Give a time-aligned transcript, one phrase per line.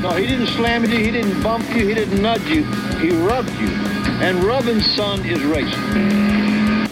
[0.00, 2.62] No, he didn't slam you, he didn't bump you, he didn't nudge you,
[3.00, 3.66] he rubbed you.
[4.22, 6.88] And rubbing, son, is racing.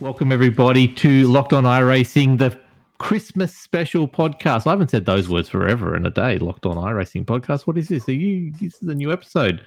[0.00, 2.58] Welcome everybody to Locked On iRacing, the
[2.96, 4.66] Christmas special podcast.
[4.66, 6.38] I haven't said those words forever and a day.
[6.38, 7.66] Locked On iRacing podcast.
[7.66, 8.08] What is this?
[8.08, 8.50] Are you?
[8.58, 9.62] This is a new episode.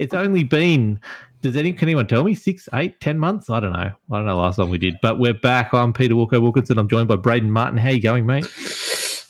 [0.00, 0.98] It's only been.
[1.42, 3.48] Does any can anyone tell me six, eight, ten months?
[3.48, 3.78] I don't know.
[4.10, 4.38] I don't know.
[4.38, 5.72] Last time we did, but we're back.
[5.72, 6.78] I'm Peter Walker Wilkinson.
[6.78, 7.78] I'm joined by Braden Martin.
[7.78, 8.46] How you going, mate?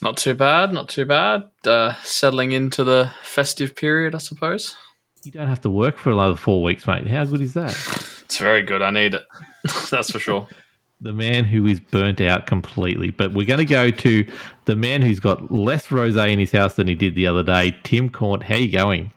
[0.02, 1.44] Not too bad, not too bad.
[1.64, 4.76] Uh, settling into the festive period, I suppose.
[5.24, 7.06] You don't have to work for another four weeks, mate.
[7.08, 7.76] How good is that?
[8.26, 8.82] It's very good.
[8.82, 9.22] I need it.
[9.90, 10.48] That's for sure.
[11.02, 13.10] The man who is burnt out completely.
[13.10, 14.26] But we're going to go to
[14.64, 17.76] the man who's got less rosé in his house than he did the other day,
[17.84, 18.40] Tim Corn.
[18.40, 19.12] How you going?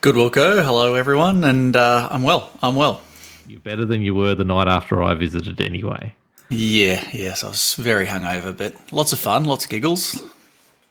[0.00, 0.64] Good Wilco.
[0.64, 1.44] Hello, everyone.
[1.44, 2.50] And uh, I'm well.
[2.62, 3.02] I'm well.
[3.46, 6.14] You're better than you were the night after I visited, anyway.
[6.50, 10.20] Yeah, yes, I was very hungover, but lots of fun, lots of giggles.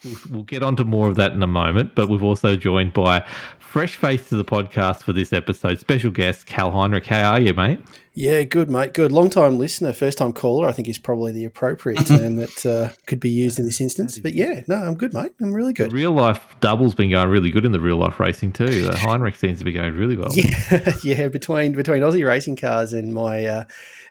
[0.06, 2.94] We'll, we'll get on to more of that in a moment, but we've also joined
[2.94, 3.26] by
[3.60, 7.06] fresh face to the podcast for this episode, special guest Cal Heinrich.
[7.06, 7.80] How are you, mate?
[8.16, 8.94] Yeah, good, mate.
[8.94, 9.12] Good.
[9.12, 12.90] Long time listener, first time caller, I think is probably the appropriate term that uh,
[13.06, 14.18] could be used in this instance.
[14.18, 15.34] But yeah, no, I'm good, mate.
[15.40, 15.92] I'm really good.
[15.92, 18.86] The real life double's been going really good in the real life racing too.
[18.86, 20.34] The Heinrich seems to be going really well.
[20.34, 21.28] Yeah, yeah.
[21.28, 23.64] Between between Aussie racing cars and my uh,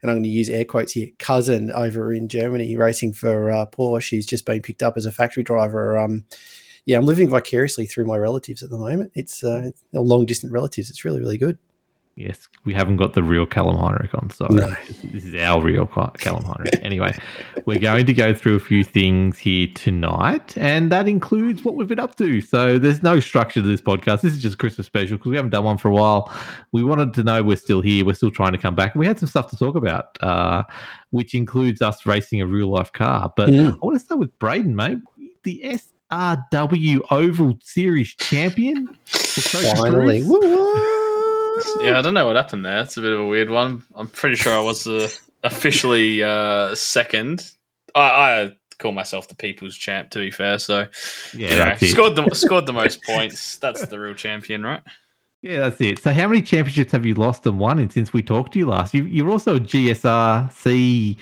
[0.03, 3.67] and I'm going to use air quotes here, cousin over in Germany racing for uh,
[3.67, 4.11] Porsche.
[4.11, 5.99] He's just been picked up as a factory driver.
[5.99, 6.25] Um,
[6.87, 9.13] yeah, I'm living vicariously through my relatives at the moment.
[9.15, 10.89] It's uh, long distant relatives.
[10.89, 11.59] It's really, really good.
[12.19, 14.28] Yes, we haven't got the real Callum Heinrich on.
[14.30, 14.74] Sorry, no.
[15.05, 16.74] this is our real Callum Heinrich.
[16.83, 17.16] anyway,
[17.64, 21.86] we're going to go through a few things here tonight, and that includes what we've
[21.86, 22.41] been up to.
[22.41, 24.22] So there's no structure to this podcast.
[24.22, 26.33] This is just Christmas special because we haven't done one for a while.
[26.72, 28.05] We wanted to know we're still here.
[28.05, 28.96] We're still trying to come back.
[28.96, 30.64] We had some stuff to talk about, uh,
[31.11, 33.33] which includes us racing a real life car.
[33.36, 33.74] But yeah.
[33.80, 34.98] I want to start with Braden, mate.
[35.44, 35.78] The
[36.11, 38.89] SRW Oval Series champion.
[39.06, 40.24] Finally.
[41.80, 42.80] Yeah, I don't know what happened there.
[42.80, 43.83] It's a bit of a weird one.
[43.95, 45.08] I'm pretty sure I was uh,
[45.45, 47.51] officially uh, second.
[47.95, 50.58] I, I, call myself the people's champ, to be fair.
[50.58, 50.86] So,
[51.35, 53.57] yeah, you know, scored the scored the most points.
[53.58, 54.83] That's the real champion, right?
[55.42, 55.98] Yeah, that's it.
[56.01, 58.67] So, how many championships have you lost and won in since we talked to you
[58.67, 58.95] last?
[58.95, 61.17] You, you're also a GSRC,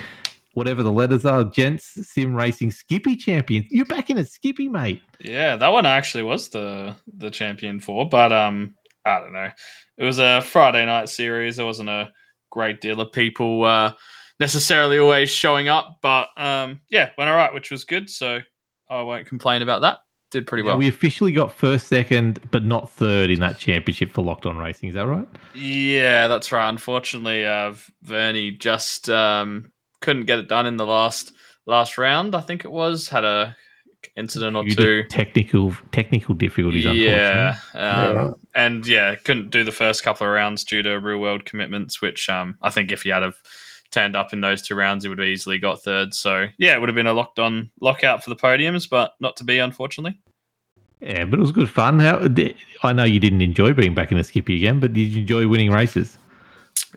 [0.55, 3.67] whatever the letters are, Gents Sim Racing Skippy champion.
[3.71, 5.03] You're back in a Skippy, mate.
[5.21, 8.75] Yeah, that one actually was the the champion for, but um,
[9.05, 9.51] I don't know
[9.99, 11.57] it was a Friday night series.
[11.57, 12.11] There wasn't a
[12.51, 13.93] great deal of people uh,
[14.41, 18.09] necessarily always showing up, but um, yeah, went all right, which was good.
[18.11, 18.41] So
[18.91, 19.99] I won't complain about that.
[20.33, 20.75] Did pretty well.
[20.75, 24.57] Yeah, we officially got first, second, but not third in that championship for Locked On
[24.57, 24.89] Racing.
[24.89, 25.27] Is that right?
[25.55, 26.69] Yeah, that's right.
[26.69, 29.71] Unfortunately, uh, Vernie just um,
[30.01, 31.33] couldn't get it done in the last
[31.67, 32.35] last round.
[32.35, 33.57] I think it was had a
[34.17, 35.05] incident or two.
[35.05, 36.85] Technical technical difficulties.
[36.85, 41.19] Yeah, um, yeah, and yeah, couldn't do the first couple of rounds due to real
[41.19, 42.01] world commitments.
[42.01, 43.37] Which um, I think if he had have
[43.91, 46.15] turned up in those two rounds, he would have easily got third.
[46.15, 49.37] So yeah, it would have been a locked on lockout for the podiums, but not
[49.37, 50.19] to be, unfortunately.
[51.01, 52.01] Yeah, but it was good fun.
[52.01, 52.27] How
[52.83, 55.47] I know you didn't enjoy being back in the Skippy again, but did you enjoy
[55.47, 56.19] winning races?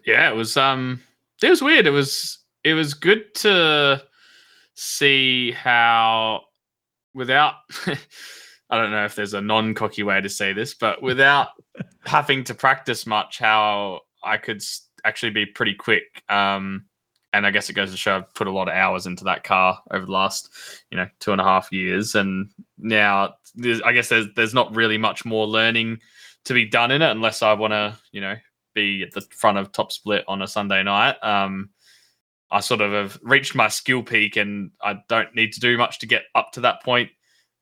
[0.06, 0.56] Yeah, it was.
[0.56, 1.02] Um,
[1.44, 1.86] it was weird.
[1.86, 2.38] It was.
[2.64, 4.04] It was good to
[4.76, 6.44] see how
[7.14, 7.56] without
[8.70, 11.50] I don't know if there's a non-cocky way to say this, but without
[12.06, 14.62] having to practice much, how I could
[15.04, 16.24] actually be pretty quick.
[16.30, 16.86] Um,
[17.34, 19.44] and I guess it goes to show I've put a lot of hours into that
[19.44, 20.50] car over the last,
[20.92, 23.36] you know, two and a half years, and now
[23.86, 26.00] I guess there's there's not really much more learning
[26.46, 28.36] to be done in it unless I want to, you know,
[28.74, 31.24] be at the front of top split on a Sunday night.
[31.24, 31.70] Um,
[32.52, 36.00] I sort of have reached my skill peak and I don't need to do much
[36.00, 37.12] to get up to that point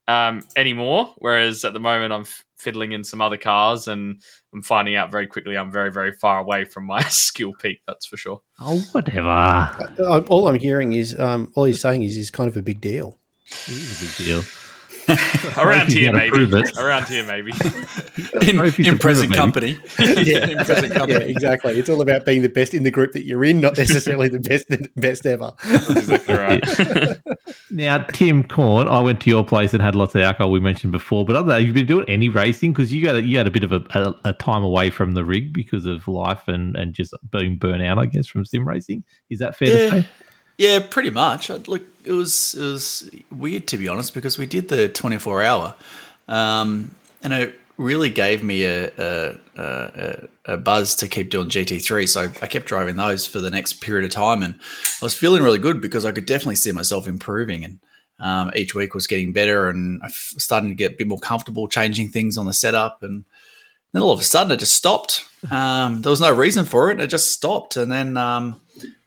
[0.06, 1.14] um, anymore.
[1.18, 2.24] Whereas at the moment, I'm
[2.56, 4.20] fiddling in some other cars and
[4.52, 7.80] I'm finding out very quickly I'm very, very far away from my skill peak.
[7.86, 8.40] That's for sure.
[8.60, 9.28] Oh, whatever.
[9.28, 12.80] Uh, all I'm hearing is um, all he's saying is he's kind of a big
[12.80, 13.18] deal.
[13.46, 14.42] It is a big deal.
[15.56, 16.46] Around here, maybe.
[16.78, 17.52] Around here, maybe.
[18.42, 19.78] in, in present company.
[19.98, 20.46] yeah.
[20.46, 21.24] in present company.
[21.24, 21.78] Yeah, exactly.
[21.78, 24.40] It's all about being the best in the group that you're in, not necessarily the
[24.40, 24.66] best
[24.96, 25.52] best ever.
[25.64, 27.18] exactly right.
[27.70, 30.50] now, Tim Corn, I went to your place and had lots of alcohol.
[30.50, 33.22] We mentioned before, but other than you've been doing any racing because you got a,
[33.22, 36.06] you had a bit of a, a, a, time away from the rig because of
[36.06, 39.04] life and and just being burnt out, I guess, from sim racing.
[39.30, 39.90] Is that fair yeah.
[39.90, 40.08] to say?
[40.58, 41.50] Yeah, pretty much.
[41.50, 45.74] Look, it was it was weird to be honest because we did the 24 hour,
[46.26, 46.90] um,
[47.22, 52.08] and it really gave me a, a, a, a buzz to keep doing GT3.
[52.08, 54.54] So I kept driving those for the next period of time, and
[55.00, 57.64] I was feeling really good because I could definitely see myself improving.
[57.64, 57.78] And
[58.18, 61.20] um, each week was getting better, and I f- starting to get a bit more
[61.20, 63.24] comfortable changing things on the setup, and
[63.92, 65.24] then all of a sudden it just stopped.
[65.52, 68.60] Um, there was no reason for it; it just stopped, and then um,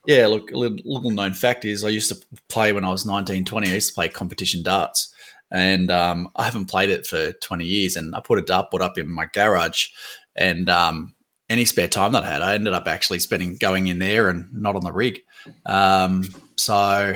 [0.05, 3.45] yeah, look, a little, known fact is I used to play when I was 19,
[3.45, 3.69] 20.
[3.69, 5.13] I used to play competition darts,
[5.51, 7.95] and um, I haven't played it for 20 years.
[7.95, 9.89] And I put a dartboard up in my garage,
[10.35, 11.13] and um,
[11.49, 14.47] any spare time that I had, I ended up actually spending going in there and
[14.53, 15.19] not on the rig.
[15.65, 16.23] Um,
[16.55, 17.13] so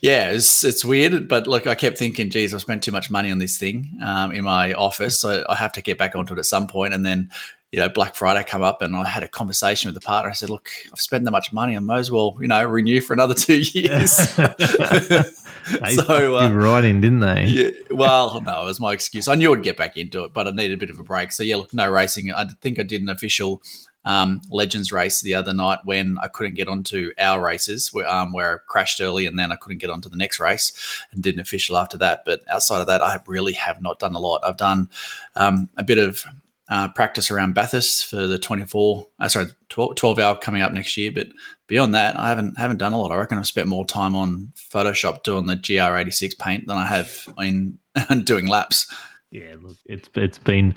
[0.00, 3.30] yeah, it's it's weird, but look, I kept thinking, geez, I've spent too much money
[3.30, 6.38] on this thing um, in my office, so I have to get back onto it
[6.38, 6.94] at some point.
[6.94, 7.30] And then,
[7.72, 10.30] you know, Black Friday come up, and I had a conversation with the partner.
[10.30, 13.00] I said, look, I've spent that much money, I might as well, you know, renew
[13.00, 14.38] for another two years.
[15.82, 17.44] They so uh, right in, didn't they?
[17.44, 19.28] yeah, well, no, it was my excuse.
[19.28, 21.32] I knew I'd get back into it, but I needed a bit of a break.
[21.32, 22.32] So yeah, look, no racing.
[22.32, 23.62] I think I did an official
[24.04, 28.32] um, Legends race the other night when I couldn't get onto our races, where um,
[28.32, 30.72] where I crashed early, and then I couldn't get onto the next race,
[31.12, 32.24] and did an official after that.
[32.24, 34.42] But outside of that, I really have not done a lot.
[34.44, 34.88] I've done
[35.36, 36.24] um, a bit of
[36.70, 40.96] uh, practice around Bathurst for the 24, uh, sorry, 12, 12 hour coming up next
[40.96, 41.10] year.
[41.10, 41.28] But
[41.66, 43.10] beyond that, I haven't haven't done a lot.
[43.12, 47.28] I reckon I've spent more time on Photoshop doing the GR86 paint than I have
[47.38, 47.78] in
[48.24, 48.86] doing laps.
[49.30, 50.74] Yeah, look, it's it's been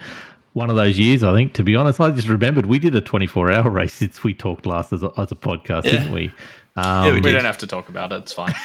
[0.54, 1.24] one of those years.
[1.24, 4.24] I think, to be honest, I just remembered we did a 24 hour race since
[4.24, 5.92] we talked last as a, as a podcast, Yeah.
[5.92, 6.32] didn't we?
[6.78, 7.34] Um, we we did.
[7.34, 8.18] don't have to talk about it.
[8.24, 8.54] It's fine.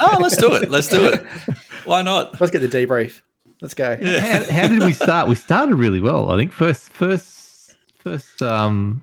[0.00, 0.70] Oh, let's do it.
[0.70, 1.24] Let's do it.
[1.84, 2.38] Why not?
[2.40, 3.20] Let's get the debrief.
[3.60, 3.96] Let's go.
[4.20, 5.28] how, how did we start?
[5.28, 6.30] We started really well.
[6.30, 9.02] I think first, first, first, um,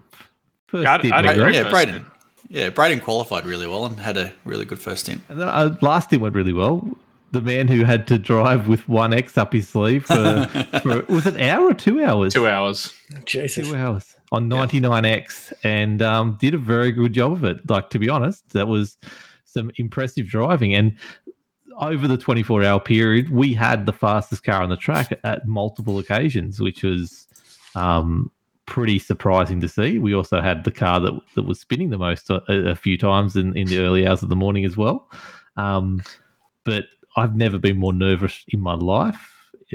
[0.67, 0.83] first.
[0.83, 1.41] Yeah, I- stint I we don't got.
[1.47, 1.55] agree.
[1.55, 2.05] Yeah, first Braden.
[2.49, 5.21] Yeah, Braden qualified really well and had a really good first stint.
[5.29, 6.87] And then uh, last stint went really well.
[7.31, 10.45] The man who had to drive with one X up his sleeve for,
[10.83, 12.31] for was it an hour or two hours?
[12.33, 12.93] Two hours.
[13.25, 13.67] Jesus.
[13.67, 17.67] Two hours on 99X and um, did a very good job of it.
[17.67, 18.97] Like, to be honest, that was
[19.45, 20.75] some impressive driving.
[20.75, 20.95] And
[21.79, 25.99] over the 24 hour period, we had the fastest car on the track at multiple
[25.99, 27.27] occasions, which was
[27.75, 28.31] um,
[28.65, 29.99] pretty surprising to see.
[29.99, 33.35] We also had the car that, that was spinning the most a, a few times
[33.35, 35.09] in, in the early hours of the morning as well.
[35.57, 36.01] Um,
[36.63, 36.85] but
[37.15, 39.29] I've never been more nervous in my life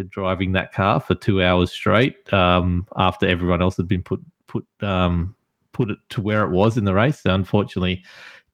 [0.05, 4.67] driving that car for two hours straight um, after everyone else had been put put
[4.81, 5.35] um,
[5.73, 7.21] put it to where it was in the race.
[7.21, 8.05] So unfortunately,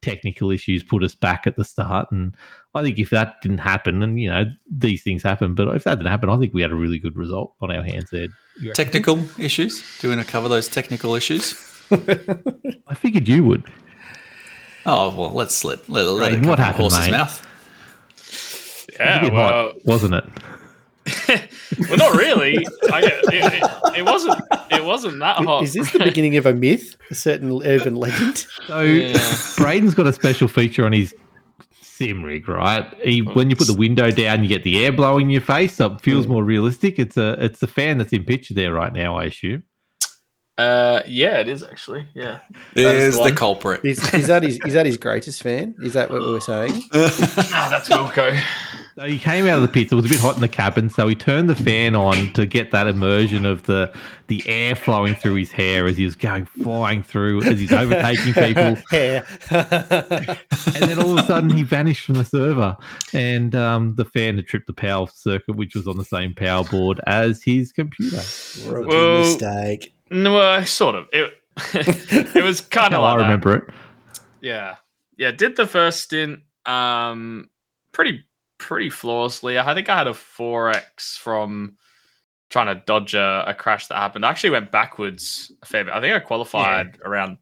[0.03, 2.35] technical issues put us back at the start, and
[2.75, 5.97] I think if that didn't happen, and you know these things happen, but if that
[5.97, 8.29] didn't happen, I think we had a really good result on our hands there.
[8.75, 9.83] Technical issues?
[10.01, 11.55] Do you want to cover those technical issues?
[11.91, 13.65] I figured you would.
[14.87, 17.11] Oh well, let's let let, let it what happened, horse's mate?
[17.13, 17.47] mouth.
[18.99, 20.25] Yeah, well, hot, wasn't it?
[21.89, 22.67] well, not really.
[22.93, 24.41] I, it, it, it wasn't.
[24.71, 25.63] It wasn't that hot.
[25.65, 26.97] Is this the beginning of a myth?
[27.11, 28.47] A certain urban legend?
[28.67, 29.13] So Yeah.
[29.57, 31.15] Braden's got a special feature on his
[31.97, 32.85] sim rig, right?
[33.35, 35.93] When you put the window down, you get the air blowing in your face, so
[35.93, 36.99] it feels more realistic.
[36.99, 39.63] It's a it's the fan that's in picture there right now, I assume.
[40.57, 42.07] Uh, yeah, it is actually.
[42.15, 42.39] Yeah.
[42.75, 43.85] There's the the culprit.
[43.85, 45.75] Is, is that his is that his greatest fan?
[45.83, 46.83] Is that what we were saying?
[46.93, 48.41] Ah, that's Wilco.
[48.97, 49.91] So he came out of the pits.
[49.91, 52.47] It was a bit hot in the cabin, so he turned the fan on to
[52.47, 53.93] get that immersion of the
[54.29, 58.33] the air flowing through his hair as he was going flying through as he's overtaking
[58.35, 58.77] people.
[58.93, 59.27] Hair.
[59.51, 62.77] and then all of a sudden he vanished from the server
[63.13, 66.65] and um, the fan had tripped the power circuit which was on the same power
[66.65, 68.23] board as his computer
[68.67, 69.93] Rookie Well- mistake.
[70.11, 71.07] No, uh, sort of.
[71.13, 71.33] It.
[72.37, 73.23] it was kind of like i that.
[73.25, 73.65] remember it
[74.41, 74.77] Yeah,
[75.17, 75.33] yeah.
[75.33, 77.51] Did the first stint um
[77.93, 78.25] pretty
[78.65, 79.59] pretty flawlessly.
[79.59, 81.77] I think I had a four X from
[82.49, 84.25] trying to dodge a, a crash that happened.
[84.25, 85.93] I actually went backwards a fair bit.
[85.93, 87.37] I think I qualified around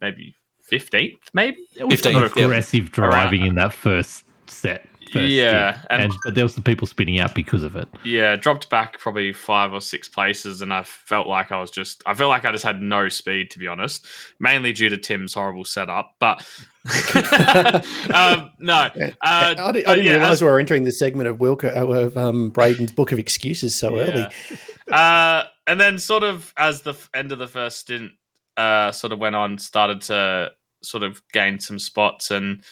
[0.00, 1.66] maybe fifteenth, maybe.
[1.76, 2.44] it was 15, some yeah.
[2.44, 5.86] aggressive driving in that first set first Yeah, stint.
[5.90, 8.98] and- and, but there was some people spinning out because of it Yeah, dropped back
[9.00, 12.44] probably five or six places, and I felt like I was just, I felt like
[12.44, 14.06] I just had no speed, to be honest,
[14.38, 16.14] mainly due to Tim's horrible setup.
[16.20, 16.46] But
[18.14, 21.28] um, no, uh, I, didn't- I didn't yeah, realize as- we were entering the segment
[21.28, 24.26] of Wilco uh, of um, Braden's book of excuses so early.
[24.92, 28.12] uh, and then sort of as the end of the first stint
[28.56, 30.50] uh, sort of went on, started to
[30.82, 32.62] sort of gain some spots, and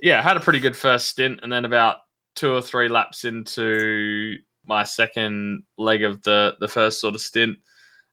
[0.00, 1.98] yeah, had a pretty good first stint, and then about
[2.34, 7.56] two or three laps into my second leg of the the first sort of stint,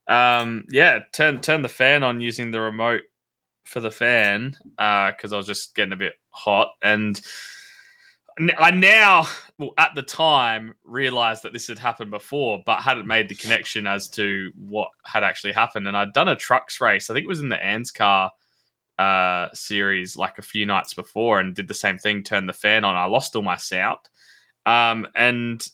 [0.08, 3.02] um, yeah, turn turn the fan on using the remote
[3.64, 7.20] for the fan uh, because I was just getting a bit hot and.
[8.58, 9.28] I now,
[9.60, 13.86] well, at the time, realized that this had happened before, but hadn't made the connection
[13.86, 15.86] as to what had actually happened.
[15.86, 17.10] And I'd done a trucks race.
[17.10, 18.32] I think it was in the Ans car
[18.98, 22.24] uh, series like a few nights before and did the same thing.
[22.24, 22.96] Turned the fan on.
[22.96, 24.00] I lost all my sound,
[24.66, 25.66] um, and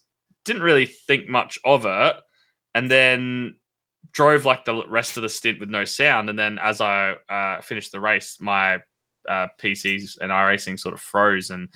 [0.43, 2.15] didn't really think much of it.
[2.73, 3.55] And then
[4.11, 6.29] drove like the rest of the stint with no sound.
[6.29, 8.75] And then as I uh, finished the race, my
[9.27, 11.69] uh, PCs and iRacing sort of froze and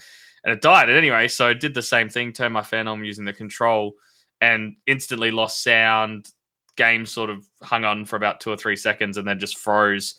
[0.43, 0.89] and it died.
[0.89, 3.93] And anyway, so I did the same thing, turned my fan on using the control,
[4.39, 6.29] and instantly lost sound.
[6.77, 10.15] Game sort of hung on for about two or three seconds and then just froze.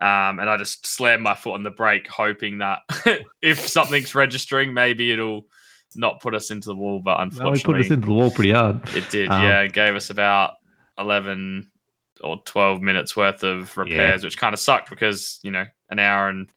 [0.00, 2.80] Um, and I just slammed my foot on the brake, hoping that
[3.42, 5.46] if something's registering, maybe it'll
[5.96, 7.00] not put us into the wall.
[7.00, 8.80] But No, unfortunately, put us into the wall pretty hard.
[8.94, 9.62] it did, Um, yeah.
[9.62, 10.54] It gave us about
[10.98, 11.70] 11
[12.22, 16.28] or 12 minutes worth of repairs, which kind of sucked because, you know, an hour
[16.28, 16.48] and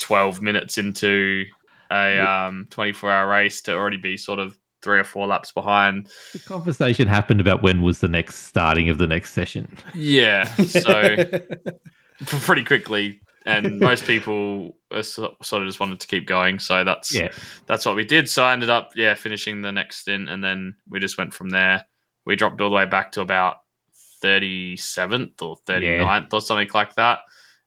[0.00, 1.44] 12 minutes into
[1.90, 6.08] a um, 24 hour race to already be sort of three or four laps behind.
[6.32, 9.76] The conversation happened about when was the next starting of the next session.
[9.94, 10.44] Yeah.
[10.66, 11.16] So
[12.26, 13.20] pretty quickly.
[13.46, 16.58] And most people sort of just wanted to keep going.
[16.58, 17.30] So that's Yeah.
[17.66, 18.28] that's what we did.
[18.28, 21.50] So I ended up, yeah, finishing the next stint, and then we just went from
[21.50, 21.84] there.
[22.24, 23.58] We dropped all the way back to about
[24.22, 27.18] 37th or 39th or something like that.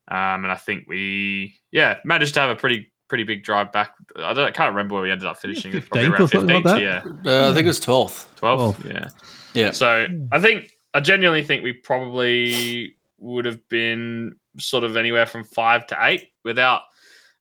[0.10, 3.92] Um, and I think we, yeah, managed to have a pretty pretty big drive back.
[4.18, 5.72] I don't, I can't remember where we ended up finishing.
[5.72, 6.82] It was probably around something like 15th.
[6.82, 8.26] Yeah, Uh, I think it was 12th.
[8.36, 8.36] 12th.
[8.36, 8.86] Twelve.
[8.86, 9.10] Yeah.
[9.54, 9.72] Yeah.
[9.72, 15.44] So I think I genuinely think we probably would have been sort of anywhere from
[15.46, 16.82] five to eight without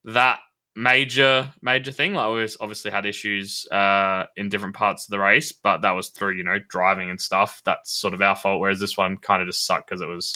[0.05, 0.39] that
[0.77, 2.15] major major thing.
[2.15, 6.11] Like we obviously had issues uh, in different parts of the race, but that was
[6.11, 7.63] through you know driving and stuff.
[7.65, 8.61] That's sort of our fault.
[8.61, 10.35] Whereas this one kind of just sucked because it was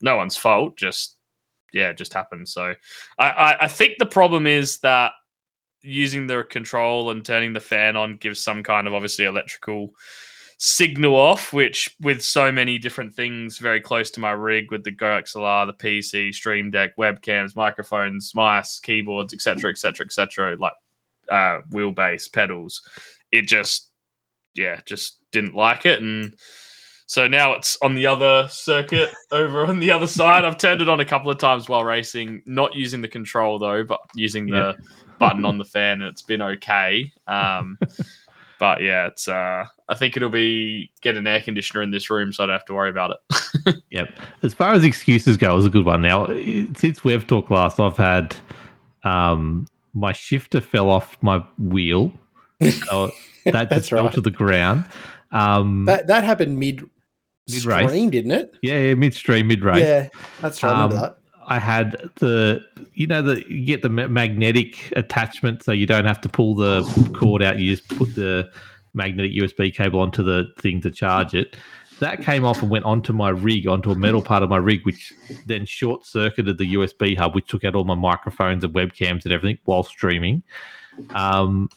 [0.00, 0.76] no one's fault.
[0.76, 1.16] Just
[1.72, 2.48] yeah, it just happened.
[2.48, 2.74] So
[3.18, 5.12] I, I I think the problem is that
[5.82, 9.94] using the control and turning the fan on gives some kind of obviously electrical
[10.64, 14.92] signal off, which with so many different things very close to my rig with the
[14.92, 20.74] Go XLR, the PC, Stream Deck, webcams, microphones, mice, keyboards, etc., etc., etc., like
[21.28, 22.80] uh, wheelbase, pedals,
[23.32, 23.88] it just
[24.54, 26.36] yeah, just didn't like it, and
[27.06, 30.44] so now it's on the other circuit over on the other side.
[30.44, 33.82] I've turned it on a couple of times while racing, not using the control though,
[33.82, 34.76] but using the
[35.18, 37.12] button on the fan, and it's been okay.
[37.26, 37.78] Um,
[38.62, 42.32] but yeah, it's uh, I think it'll be get an air conditioner in this room,
[42.32, 43.74] so I don't have to worry about it.
[43.90, 44.08] Yep.
[44.44, 46.00] As far as excuses go, it was a good one.
[46.00, 46.26] Now,
[46.76, 48.34] since we've talked last, I've had
[49.02, 52.12] um, my shifter fell off my wheel.
[52.86, 53.10] So
[53.44, 54.14] that That's just fell right.
[54.14, 54.84] to the ground.
[55.32, 56.82] Um, that that happened mid
[57.50, 57.88] Mid-race.
[57.88, 58.54] stream, didn't it?
[58.62, 59.80] yeah, yeah, midstream, mid race.
[59.82, 60.08] Yeah,
[60.40, 60.70] that's right.
[60.70, 61.18] I remember Um, that.
[61.52, 66.18] I had the, you know, the you get the magnetic attachment, so you don't have
[66.22, 66.82] to pull the
[67.14, 67.58] cord out.
[67.58, 68.50] You just put the
[68.94, 71.56] magnetic USB cable onto the thing to charge it.
[71.98, 74.86] That came off and went onto my rig, onto a metal part of my rig,
[74.86, 75.12] which
[75.44, 79.32] then short circuited the USB hub, which took out all my microphones and webcams and
[79.32, 80.42] everything while streaming.
[81.10, 81.68] Um,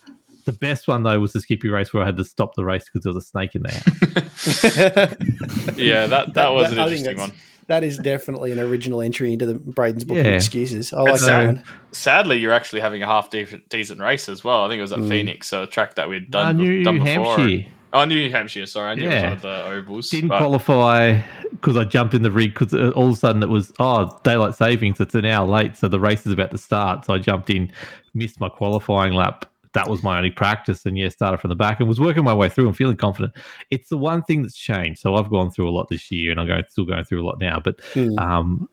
[0.46, 2.86] the best one though was the Skippy race where I had to stop the race
[2.86, 3.82] because there was a snake in there.
[5.75, 7.34] yeah, that that was an I interesting one.
[7.67, 10.34] That is definitely an original entry into the Braden's book of Yeah.
[10.34, 10.93] excuses.
[10.93, 11.63] I like It's, that uh, one.
[11.91, 14.63] Sadly, you're actually having a half decent, decent race as well.
[14.65, 15.10] I think it was at Mm.
[15.10, 17.38] Phoenix, so a track that we'd Uh, done, New done before.
[17.38, 17.65] Hampshire.
[17.93, 18.65] Oh, New Hampshire.
[18.65, 19.24] Sorry, I knew it was Yeah.
[19.24, 20.10] one of the ovals.
[20.10, 21.19] didn't but- qualify
[21.51, 24.53] because I jumped in the rig because all of a sudden it was oh daylight
[24.55, 25.00] savings.
[25.00, 27.05] It's an hour late, so the race is about to start.
[27.05, 27.72] So I jumped in,
[28.13, 29.45] missed my qualifying lap.
[29.75, 32.34] That was my only practice, and yeah, started from the back and was working my
[32.34, 33.34] way through and feeling confident.
[33.70, 35.00] It's the one thing that's changed.
[35.00, 37.27] So I've gone through a lot this year, and I'm going still going through a
[37.27, 37.60] lot now.
[37.60, 38.17] But Hmm.
[38.17, 38.70] um,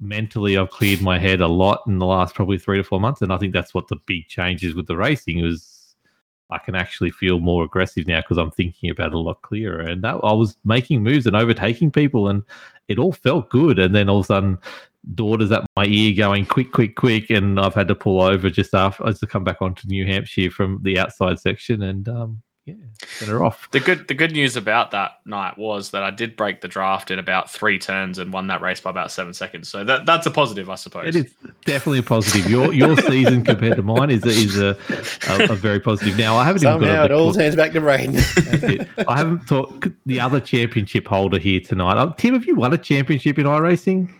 [0.00, 3.22] mentally, I've cleared my head a lot in the last probably three to four months,
[3.22, 5.94] and I think that's what the big change is with the racing is
[6.50, 9.80] I can actually feel more aggressive now because I'm thinking about it a lot clearer.
[9.80, 12.42] And that I was making moves and overtaking people, and
[12.88, 13.78] it all felt good.
[13.78, 14.58] And then all of a sudden,
[15.14, 18.74] daughters at my ear going quick, quick, quick, and I've had to pull over just
[18.74, 22.42] after I just to come back onto New Hampshire from the outside section, and um,
[22.68, 22.74] yeah,
[23.20, 23.70] get her off.
[23.70, 27.10] The good the good news about that night was that I did break the draft
[27.10, 29.68] in about three turns and won that race by about seven seconds.
[29.68, 31.14] So that that's a positive, I suppose.
[31.14, 32.50] It is definitely a positive.
[32.50, 34.76] Your your season compared to mine is a, is a,
[35.28, 36.18] a, a very positive.
[36.18, 38.12] Now I haven't even Somehow got it all turns back to Braden.
[38.14, 38.88] That's it.
[39.08, 41.96] I haven't talked the other championship holder here tonight.
[42.00, 44.10] Oh, Tim, have you won a championship in iRacing?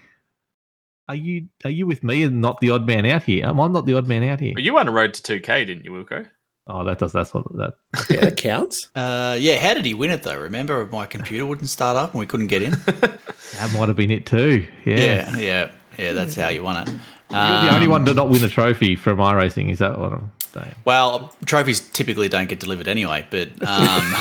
[1.09, 3.47] Are you are you with me and not the odd man out here?
[3.47, 4.53] Am I not the odd man out here?
[4.55, 6.27] But you won a road to 2K, didn't you, Wilco?
[6.67, 7.75] Oh, that does that's what that.
[8.11, 8.91] yeah, that counts.
[8.95, 10.39] Uh, yeah, how did he win it though?
[10.39, 12.77] Remember, my computer wouldn't start up and we couldn't get in.
[13.55, 14.67] That might have been it too.
[14.85, 16.13] Yeah, yeah, yeah, yeah.
[16.13, 16.89] That's how you won it.
[16.89, 19.71] you're the only Um, one to not win a trophy from iRacing.
[19.73, 20.75] Is that what I'm saying?
[20.85, 24.13] Well, trophies typically don't get delivered anyway, but um,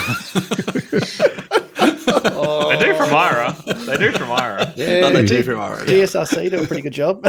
[3.18, 3.86] I do from Myra.
[3.86, 4.74] They do from Ira.
[4.76, 6.04] Yeah, Oh, they G- do from Ira, yeah.
[6.04, 7.24] GSRC do a pretty good job.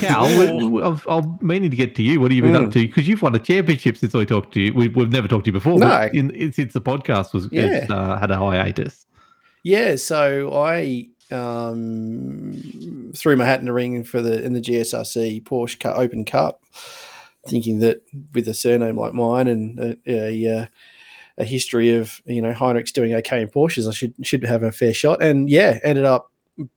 [0.00, 2.20] Cal, we- we- I've- I'm meaning to get to you.
[2.20, 2.66] What have you been Mm.
[2.66, 2.86] up to?
[2.86, 4.72] Because you've won a championship since I talked to you.
[4.72, 5.78] We, we've never talked to you before.
[5.78, 5.86] No.
[5.86, 7.86] but in, in- since the podcast was Yeah.
[7.90, 9.06] uh, had a hiatus.
[9.64, 15.42] Yeah, so I um, threw my hat in the ring for the in the GSRC
[15.42, 16.62] Porsche Cup, Open Cup,
[17.48, 18.02] thinking that
[18.32, 20.66] with a surname like mine and a, a, uh,
[21.38, 24.72] a history of you know Heinrichs doing okay in Porsches, I should should have a
[24.72, 25.22] fair shot.
[25.22, 26.30] And yeah, ended up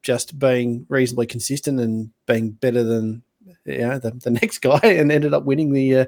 [0.04, 3.24] just being reasonably consistent and being better than
[3.66, 6.06] you know the, the next guy, and ended up winning the uh,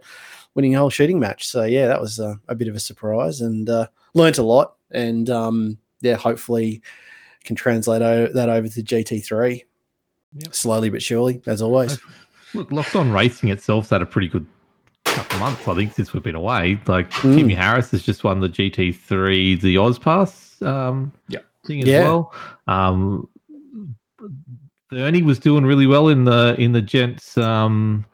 [0.56, 1.48] winning the whole shooting match.
[1.48, 4.76] So yeah, that was uh, a bit of a surprise and uh, learnt a lot.
[4.92, 6.82] And um, yeah, hopefully
[7.46, 9.64] can translate o- that over to GT3
[10.34, 10.56] Yep.
[10.56, 12.00] slowly but surely, as always.
[12.54, 14.46] Look, Locked On Racing itself's had a pretty good
[15.06, 16.80] couple months, I think, since we've been away.
[16.88, 17.36] Like Mm.
[17.38, 21.46] Timmy Harris has just won the GT3, the Ozpass um, Yep.
[21.66, 22.04] thing as Yeah.
[22.04, 22.34] well.
[22.68, 23.28] Um,
[24.94, 28.06] Ernie was doing really well in the in the gents, um,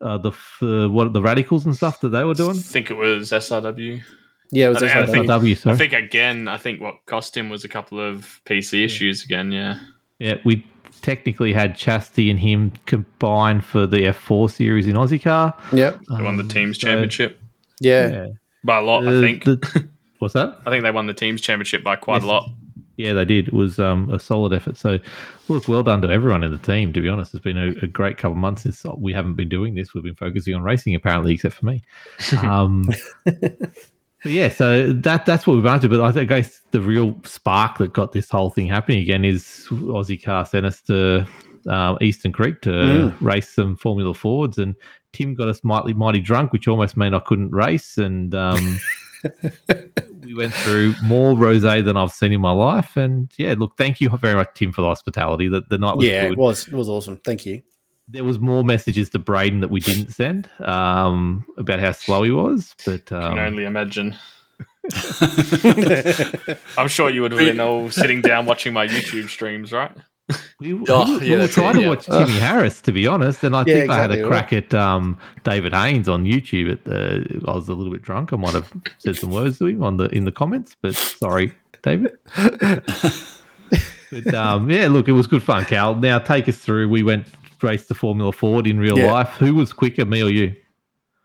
[0.00, 2.50] uh, the uh, what the radicals and stuff that they were doing.
[2.50, 2.62] I doing.
[2.64, 4.02] think it was SRW.
[4.52, 5.38] Yeah, it was I also think- done.
[5.38, 5.76] W, I sorry.
[5.76, 9.50] think again, I think what cost him was a couple of PC issues again.
[9.52, 9.78] Yeah.
[10.18, 10.64] Yeah, we
[11.02, 15.54] technically had Chastity and him combined for the F4 series in Aussie car.
[15.72, 16.00] Yep.
[16.16, 17.40] They won the Um, teams so, championship
[17.80, 18.28] Yeah.
[18.64, 19.44] by a lot, I uh, think.
[19.44, 19.88] the-
[20.18, 20.58] what's that?
[20.66, 22.24] I think they won the teams championship by quite Yes.
[22.24, 22.50] a lot.
[22.98, 23.48] Yeah, they did.
[23.48, 24.78] It was um, a solid effort.
[24.78, 24.98] So,
[25.48, 26.94] look, well done to everyone in the team.
[26.94, 29.50] To be honest, it's been a, a great couple of months since we haven't been
[29.50, 29.92] doing this.
[29.92, 31.82] We've been focusing on racing, apparently, except for me.
[32.42, 32.88] Um,
[33.24, 33.36] but
[34.26, 35.88] yeah, so that that's what we've to.
[35.88, 39.24] But I think I guess the real spark that got this whole thing happening again
[39.24, 41.26] is Aussie Car sent us to
[41.68, 43.16] uh, Eastern Creek to Mm.
[43.20, 44.74] race some Formula Fords, and
[45.12, 48.34] Tim got us mighty mighty drunk, which almost meant I couldn't race, and.
[48.34, 48.78] Um,
[50.22, 54.00] we went through more rosé than I've seen in my life, and yeah, look, thank
[54.00, 55.48] you very much, Tim, for the hospitality.
[55.48, 56.32] That the night was Yeah, good.
[56.32, 56.68] it was.
[56.68, 57.16] It was awesome.
[57.24, 57.62] Thank you.
[58.08, 62.30] There was more messages to Braden that we didn't send um, about how slow he
[62.30, 64.16] was, but I um, can only imagine.
[66.78, 69.92] I'm sure you would have been all sitting down watching my YouTube streams, right?
[70.60, 71.88] we, we, Oh, we yeah, were trying it, to yeah.
[71.88, 74.48] watch Timmy Harris, to be honest, and I Yeah, think I had exactly a right.
[74.48, 76.70] crack at um, David Haynes on YouTube.
[76.72, 78.32] At the, I was a little bit drunk.
[78.32, 81.52] I might have said some words to him on the in the comments, but sorry,
[81.82, 82.16] David.
[84.10, 85.94] But um, yeah, look, it was good fun, Cal.
[85.96, 86.88] Now take us through.
[86.88, 87.26] We went
[87.62, 89.12] raced the Formula Ford in real Yeah.
[89.12, 89.28] life.
[89.38, 90.54] Who was quicker, me or you?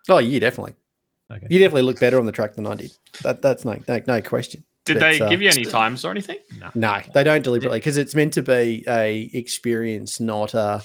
[0.10, 0.74] Oh, you definitely.
[1.32, 1.48] Okay.
[1.50, 2.92] You definitely look better on the track than I did.
[3.24, 4.64] That that's no no, no question.
[4.84, 6.38] Did But, they uh, give you any times or anything?
[6.76, 10.82] No, they don't deliberately because it's meant to be a experience, not a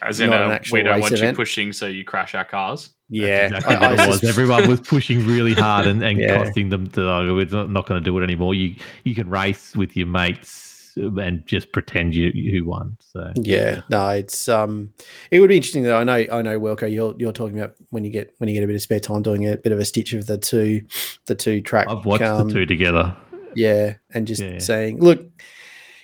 [0.00, 1.32] As in, Not an a, actual we don't race want event.
[1.32, 2.90] you pushing so you crash our cars.
[3.08, 3.46] yeah.
[3.46, 4.20] Exactly I- I was.
[4.20, 6.36] sus- Everyone was pushing really hard and, and Yeah.
[6.44, 7.02] costing them to.
[7.02, 8.54] Oh, we're not, not going to do it anymore.
[8.54, 10.61] You you can race with your mates
[10.96, 12.96] and just pretend you you won.
[13.00, 14.92] So Yeah, no, it's um,
[15.30, 15.98] it would be interesting though.
[15.98, 18.64] I know, I know, Wilco, you're you're talking about when you get when you get
[18.64, 20.82] a bit of spare time doing a bit of a stitch of the two,
[21.26, 21.88] the two track.
[21.88, 23.16] I've watched um, the two together.
[23.54, 24.58] Yeah, and just Yeah.
[24.58, 25.20] saying, look,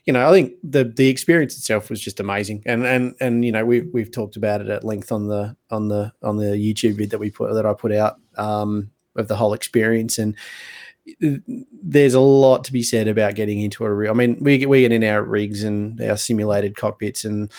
[0.04, 3.52] you know, I think the the experience itself was just amazing, and and and you
[3.52, 6.96] know, we've we've talked about it at length on the on the on the YouTube
[6.96, 10.34] vid that we put that I put out um, of the whole experience, and
[11.82, 14.10] there's a lot to be said about getting into a real.
[14.10, 17.50] I mean, we get we get in our rigs and our simulated cockpits and.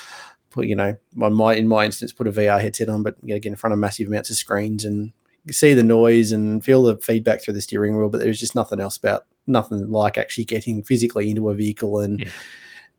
[0.52, 3.36] Put, you know, on my in my instance, put a VR headset on, but you
[3.36, 5.14] know, get in front of massive amounts of screens and
[5.52, 8.10] see the noise and feel the feedback through the steering wheel.
[8.10, 12.22] But there's just nothing else about nothing like actually getting physically into a vehicle and
[12.22, 12.30] Yeah.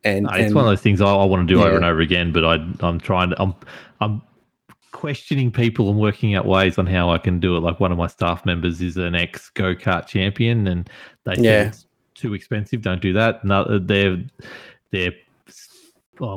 [0.04, 1.84] and, No, it's and one of those things I, I want to do over and
[1.84, 3.54] over again, but I, I'm trying to, I'm,
[4.00, 4.22] I'm
[4.92, 7.60] questioning people and working out ways on how I can do it.
[7.60, 10.88] Like one of my staff members is an ex go kart champion, and
[11.24, 11.62] they said Yeah.
[11.68, 12.82] it's too expensive.
[12.82, 13.44] Don't do that.
[13.44, 14.22] No, their
[14.90, 15.12] their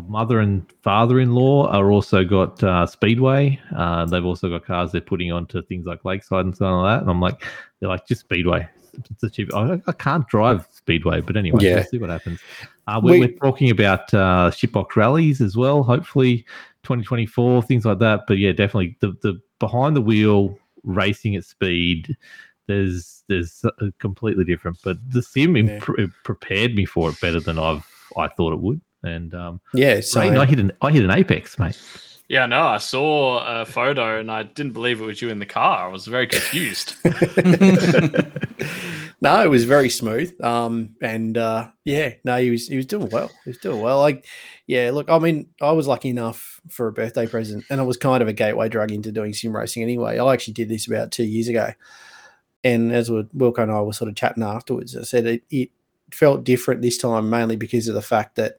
[0.07, 3.59] mother and father-in-law are also got uh, speedway.
[3.75, 7.01] Uh, they've also got cars they're putting onto things like Lakeside and something like that.
[7.01, 7.43] And I'm like,
[7.79, 8.65] they're like just speedway.
[9.09, 9.53] It's a cheap.
[9.53, 11.75] I, I can't drive speedway, but anyway, Yeah.
[11.75, 12.39] we'll see what happens.
[12.87, 15.83] Uh, we, We- we're talking about uh, Shitbox rallies as well.
[15.83, 16.45] Hopefully,
[16.83, 18.21] 2024 things like that.
[18.27, 22.15] But yeah, definitely the the behind the wheel racing at speed.
[22.67, 25.79] There's there's uh, completely different, but the sim Yeah.
[25.79, 27.85] impre- prepared me for it better than I've
[28.17, 28.81] I thought it would.
[29.03, 31.79] And um, yeah, so Braden, I hit an I hit an apex, mate.
[32.29, 35.45] Yeah, no, I saw a photo and I didn't believe it was you in the
[35.45, 35.87] car.
[35.87, 36.95] I was very confused.
[39.23, 40.35] no, it was very smooth.
[40.43, 43.31] Um, and uh, yeah, no, he was he was doing well.
[43.45, 43.99] He was doing well.
[43.99, 44.25] Like,
[44.67, 47.95] yeah, look, I mean, I was lucky enough for a birthday present, and it was
[47.95, 50.19] kind of a gateway drug into doing sim racing anyway.
[50.19, 51.71] I actually did this about two years ago,
[52.65, 55.71] and as we, Wilco and I were sort of chatting afterwards, I said it, it
[56.11, 58.57] felt different this time, mainly because of the fact that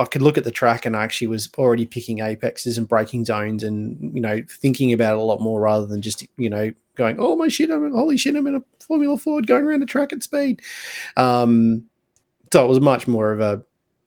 [0.00, 3.24] I could look at the track and I actually was already picking apexes and braking
[3.24, 6.72] zones and you know thinking about it a lot more rather than just you know
[6.96, 9.86] going oh my shit I'm holy shit I'm in a Formula Ford going around the
[9.86, 10.60] track at speed.
[11.16, 11.84] Um,
[12.52, 13.62] so it was much more of a,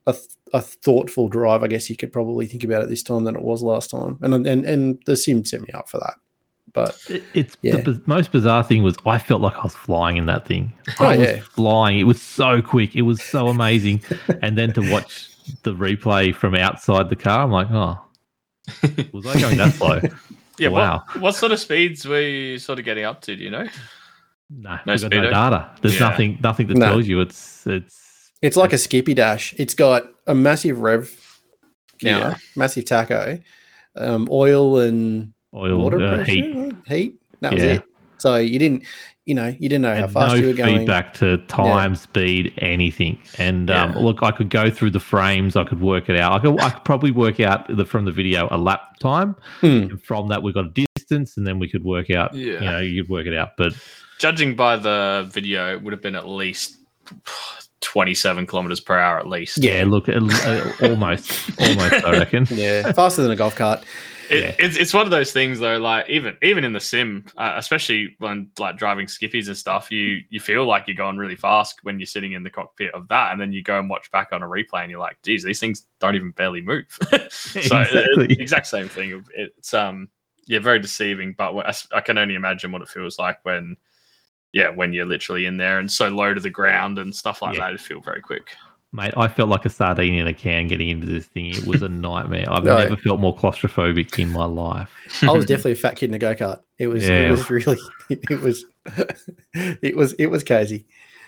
[0.08, 0.16] a
[0.54, 3.42] a thoughtful drive, I guess you could probably think about it this time than it
[3.42, 6.16] was last time, and and and the sim set me up for that.
[6.74, 6.98] But
[7.34, 7.78] It's Yeah.
[7.78, 10.74] the b- most bizarre thing was I felt like I was flying in that thing.
[11.00, 11.40] Oh, I was yeah.
[11.42, 12.00] flying.
[12.00, 12.96] It was so quick.
[12.96, 14.02] It was so amazing.
[14.42, 15.30] and then to watch
[15.64, 18.00] the replay from outside the car, I'm like, oh,
[19.12, 20.02] was I going that slow?
[20.60, 20.70] Yeah.
[20.70, 21.04] Wow.
[21.14, 23.36] What, what sort of speeds were you sort of getting up to?
[23.36, 23.68] Do you know?
[24.52, 25.72] No, No we've got no data.
[25.82, 26.10] There's Yeah.
[26.10, 26.86] nothing, nothing that No.
[26.86, 27.22] tells you.
[27.22, 28.32] It's, it's.
[28.40, 29.56] it's like a Skippy Dash.
[29.58, 31.10] It's got a massive rev
[32.00, 32.36] counter, Yeah.
[32.56, 33.42] massive tacho,
[33.96, 36.74] um, oil and Oil, water uh, pressure, heat.
[36.86, 37.16] heat.
[37.42, 37.70] That was Yeah.
[37.72, 37.84] it.
[38.20, 38.84] So you didn't,
[39.26, 40.80] you know, you didn't know how fast no you were going.
[40.80, 43.18] feedback to time, speed, anything.
[43.38, 45.56] And um, look, I could go through the frames.
[45.56, 46.34] I could work it out.
[46.34, 49.36] I could, I could probably work out the, from the video a lap time.
[49.62, 49.68] Hmm.
[49.68, 52.34] And from that, we got a distance, and then we could work out.
[52.34, 52.54] Yeah.
[52.54, 53.52] You know, you'd work it out.
[53.58, 53.74] But
[54.20, 56.78] Judging by the video, it would have been at least
[57.82, 59.58] 27 kilometers per hour at least.
[59.58, 60.14] yeah, look, uh,
[60.82, 61.94] almost, almost.
[62.06, 62.48] I reckon.
[62.52, 63.84] Yeah, faster than a golf cart.
[64.30, 64.56] It, Yeah.
[64.60, 65.78] it's it's one of those things though.
[65.78, 70.22] Like even even in the sim, uh, especially when like driving skippies and stuff, you
[70.30, 73.32] you feel like you're going really fast when you're sitting in the cockpit of that,
[73.32, 75.60] and then you go and watch back on a replay, and you're like, "Geez, these
[75.60, 76.86] things don't even barely move."
[77.30, 78.26] so Exactly.
[78.30, 79.24] it- exact same thing.
[79.36, 80.10] It's um
[80.46, 81.34] yeah, very deceiving.
[81.38, 83.78] But I, I can only imagine what it feels like when
[84.52, 87.56] yeah when you're literally in there and so low to the ground and stuff like
[87.58, 87.66] Yeah.
[87.68, 87.74] that.
[87.74, 88.56] It feel very quick.
[88.96, 91.48] Mate, I felt like a sardine in a can getting into this thing.
[91.48, 92.46] It was a nightmare.
[92.48, 92.88] I've Right.
[92.90, 94.92] never felt more claustrophobic in my life.
[95.24, 96.60] I was definitely a fat kid in a go kart.
[96.78, 97.04] It was.
[97.04, 97.28] Yeah.
[97.28, 97.78] It was really.
[98.10, 98.66] It was.
[99.56, 100.14] It was.
[100.14, 100.86] It was crazy.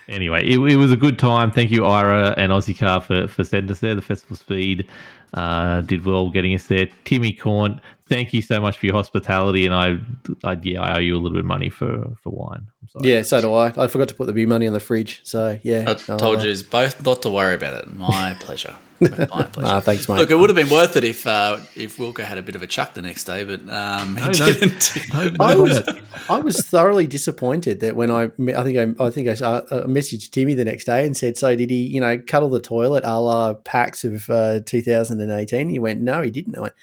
[0.08, 1.50] Anyway, it, it was a good time.
[1.50, 3.96] Thank you, Ira and Aussie Car for, for sending us there.
[3.96, 4.86] The Festival Speed
[5.34, 6.86] uh, did well getting us there.
[7.04, 9.66] Timmy Corn, thank you so much for your hospitality.
[9.66, 9.98] And I,
[10.44, 12.66] I yeah, I owe you a little bit of money for, for wine.
[12.82, 13.08] I'm sorry.
[13.12, 13.72] Yeah, so do I.
[13.76, 15.20] I forgot to put the beer money on the fridge.
[15.24, 17.92] So yeah, I I'll, told uh, you both not to worry about it.
[17.94, 18.76] My pleasure.
[18.98, 19.50] My pleasure.
[19.62, 20.16] Ah, thanks, mate.
[20.16, 22.62] Look, it would have been worth it if uh, if Wilco had a bit of
[22.62, 24.32] a chuck the next day, but um, he No, no.
[24.32, 24.92] didn't.
[25.12, 25.88] No, I no, was.
[26.30, 28.24] I was thoroughly disappointed that when I,
[28.56, 31.36] I think I, I think I saw a messaged Timmy the next day and said,
[31.36, 35.78] "So did he, you know, cuddle the toilet a la packs of uh, 2018?" He
[35.78, 36.74] went, "No, he didn't." I went,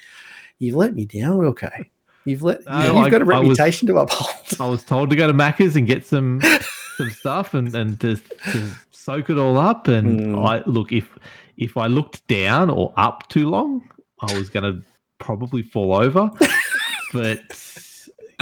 [0.60, 1.90] "You've let me down, okay.
[2.26, 4.84] You've let No, you, have I- got a I was- reputation to uphold." I was
[4.84, 6.42] told to go to Macca's and get some
[6.98, 8.16] some stuff and and to,
[8.52, 9.88] to soak it all up.
[9.88, 10.48] And Mm.
[10.48, 11.10] I look if
[11.58, 13.82] if I looked down or up too long,
[14.22, 14.82] I was going to
[15.20, 16.32] probably fall over.
[17.14, 17.40] but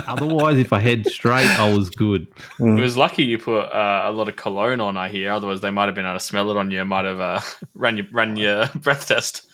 [0.07, 2.27] otherwise, if I head straight, I was good.
[2.59, 2.77] Mm.
[2.77, 4.95] It was lucky you put uh, a lot of cologne on.
[4.97, 5.31] I hear.
[5.31, 6.83] Otherwise, they might have been able to smell it on you.
[6.85, 7.41] Might have uh,
[7.73, 9.47] ran your ran your breath test.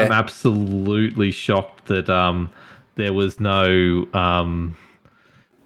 [0.00, 2.50] I'm absolutely shocked that um
[2.96, 4.76] there was no um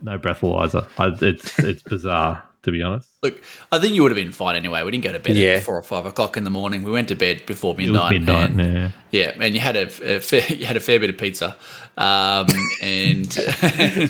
[0.03, 0.89] no breathalyzer.
[0.99, 3.12] I, it's it's bizarre to be honest.
[3.23, 4.83] Look, I think you would have been fine anyway.
[4.83, 5.51] We didn't go to bed Yeah.
[5.51, 6.83] at four or five o'clock in the morning.
[6.83, 8.51] We went to bed before It was midnight.
[8.51, 8.51] midnight.
[8.51, 8.91] and- Yeah.
[9.13, 9.83] yeah, and you had a,
[10.17, 11.55] a fair, you had a fair bit of pizza,
[11.99, 12.47] um,
[12.83, 13.37] and And- So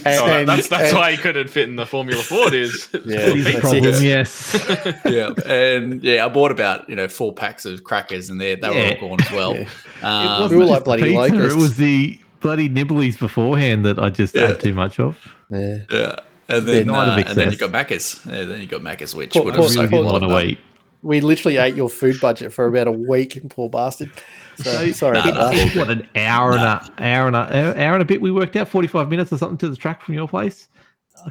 [0.03, 2.55] that- that's that's and- why he couldn't fit in the Formula Ford.
[2.55, 4.03] Is Yeah, the problem.
[4.03, 4.57] Yes.
[5.05, 8.70] yeah, and yeah, I bought about you know four packs of crackers, and they they
[8.70, 8.94] were Yeah.
[9.03, 9.55] all gone as well.
[9.55, 9.66] Yeah.
[10.42, 11.51] Um, We were like bloody pizza.
[11.51, 14.46] It was the bloody nibblies beforehand that I just Yeah.
[14.46, 15.16] had too much of.
[15.51, 15.81] Yeah.
[15.90, 16.16] Yeah.
[16.52, 17.56] Yeah, and then uh, and then you excess.
[17.56, 20.06] got Macca's, yeah, then you got Macca's, which Poor- would poor- have really soaked didn't
[20.06, 20.44] a lot of to that.
[20.46, 20.58] eat.
[21.02, 24.10] We literally ate your food budget for about a week, poor bastard.
[24.58, 25.68] So, sorry Nah, about nah.
[25.78, 28.68] What an hour and a hour and a hour and a bit we worked out,
[28.68, 30.68] forty five minutes or something to the track from your place.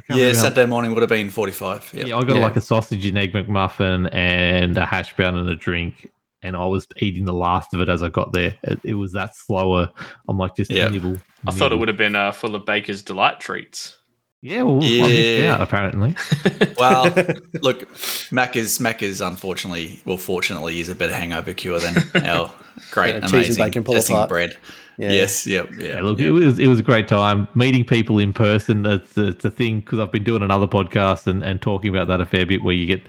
[0.08, 1.90] Yeah, remember how- Saturday morning would have been forty-five.
[1.94, 2.06] Yep.
[2.06, 2.42] Yeah, I got Yeah.
[2.42, 6.10] like a sausage and egg McMuffin and a hash brown and a drink.
[6.44, 8.54] And I was eating the last of it as I got there.
[8.64, 9.88] It, it was that slower.
[10.28, 10.88] I'm like, just Yeah.
[10.88, 11.16] nibble.
[11.46, 13.96] I thought it would have been uh, full of Baker's delight treats.
[14.42, 15.54] Yeah, well, I Yeah.
[15.54, 16.14] out apparently.
[16.76, 17.04] Well,
[17.62, 17.88] look,
[18.32, 22.52] Macca's Mac is unfortunately, well, fortunately, is a better hangover cure than our
[22.90, 24.28] great, Yeah, cheese and amazing bacon pull apart.
[24.28, 24.56] bread.
[24.98, 25.12] Yeah.
[25.12, 25.86] Yes, yep, yeah.
[25.96, 28.82] Yeah, look, it was it was a great time meeting people in person.
[28.82, 32.20] That's it's a thing because I've been doing another podcast and, and talking about that
[32.20, 33.02] a fair bit, where you get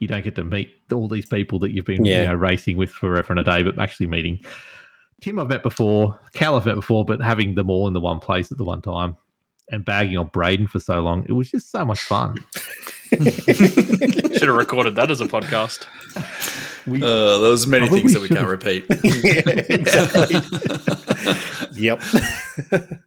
[0.00, 2.90] you don't get to meet all these people that you've been you know, racing with
[2.90, 4.40] forever and a day, but actually meeting
[5.20, 8.18] Tim I've met before, Cal I've met before, but having them all in the one
[8.18, 9.16] place at the one time
[9.70, 12.36] and bagging on Braden for so long, it was just so much fun.
[13.10, 15.86] Should have recorded that as a podcast.
[16.86, 18.86] We, Uh, there was many Probably things that we can't repeat.
[19.70, 20.36] exactly.
[21.72, 22.00] yep.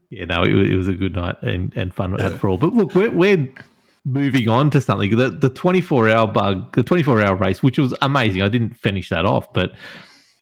[0.10, 2.50] yeah, no, it, was- it was a good night and, and fun we had for
[2.50, 2.58] all.
[2.58, 3.48] But look, we're, we're
[4.06, 7.94] moving on to something, the the 24 hour bug, the 24 hour race, which was
[8.02, 8.42] amazing.
[8.42, 9.72] I didn't finish that off, but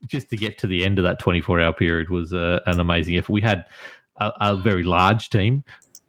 [0.07, 3.15] just to get to the end of that 24 hour period was uh, an amazing
[3.17, 3.31] effort.
[3.33, 3.65] We had
[4.17, 5.63] a, a very large team,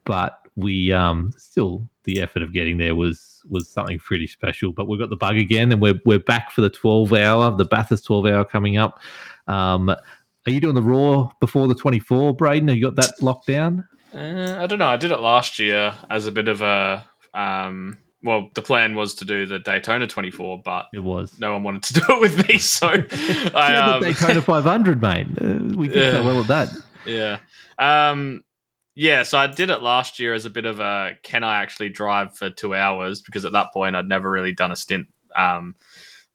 [0.05, 4.73] but we um, still the effort of getting there was was something pretty special.
[4.73, 7.65] But we've got the bug again, and we're we're back for the 12 hour, the
[7.65, 8.99] Bathurst 12 hour coming up.
[9.47, 12.69] Um, are you doing the Roar before the 24, Braden?
[12.69, 13.87] Have you got that locked down?
[14.15, 14.88] Uh, I don't know.
[14.88, 17.05] I did it last year as a bit of a.
[17.35, 21.37] Um, well, the plan was to do the Daytona 24, but It was.
[21.41, 22.59] no one wanted to do it with me.
[22.59, 22.88] So,
[23.55, 25.27] I, um, the Daytona 500, mate.
[25.41, 26.27] Uh, we did so Yeah.
[26.27, 26.69] well at that.
[27.07, 27.38] Yeah.
[27.79, 28.45] Um
[28.94, 31.88] yeah, so I did it last year as a bit of a can I actually
[31.88, 35.74] drive for 2 hours because at that point I'd never really done a stint um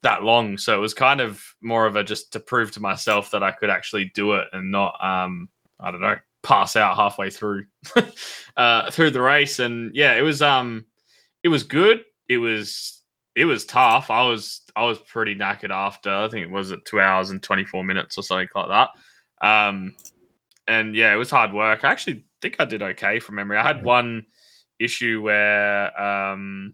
[0.04, 0.58] that long.
[0.58, 3.52] So it was kind of more of a just to prove to myself that I
[3.52, 7.66] could actually do it and not um I don't know, pass out halfway through
[8.58, 10.86] uh through the race and yeah, it was um
[11.44, 12.04] it was good.
[12.30, 13.04] It was
[13.36, 14.10] it was tough.
[14.10, 16.12] I was I was pretty knackered after.
[16.12, 18.68] I think it was at 2 hours and 24 minutes or something like
[19.42, 19.48] that.
[19.48, 19.96] Um
[20.68, 21.84] and yeah, it was hard work.
[21.84, 23.58] I actually think I did okay from memory.
[23.58, 24.26] I had one
[24.80, 26.74] issue where um,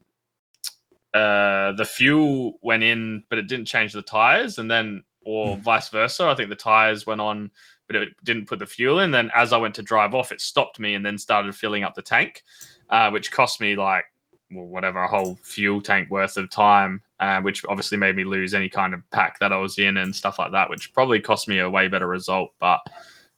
[1.13, 5.89] uh, the fuel went in, but it didn't change the tires, and then or vice
[5.89, 6.26] versa.
[6.26, 7.52] I think the tires went on,
[7.88, 9.12] but it didn't put the fuel in.
[9.12, 11.95] Then as I went to drive off, it stopped me and then started filling up
[11.95, 12.43] the tank,
[12.89, 14.06] uh, which cost me like
[14.52, 18.54] well, whatever a whole fuel tank worth of time, uh, which obviously made me lose
[18.54, 21.47] any kind of pack that I was in and stuff like that, which probably cost
[21.47, 22.80] me a way better result, but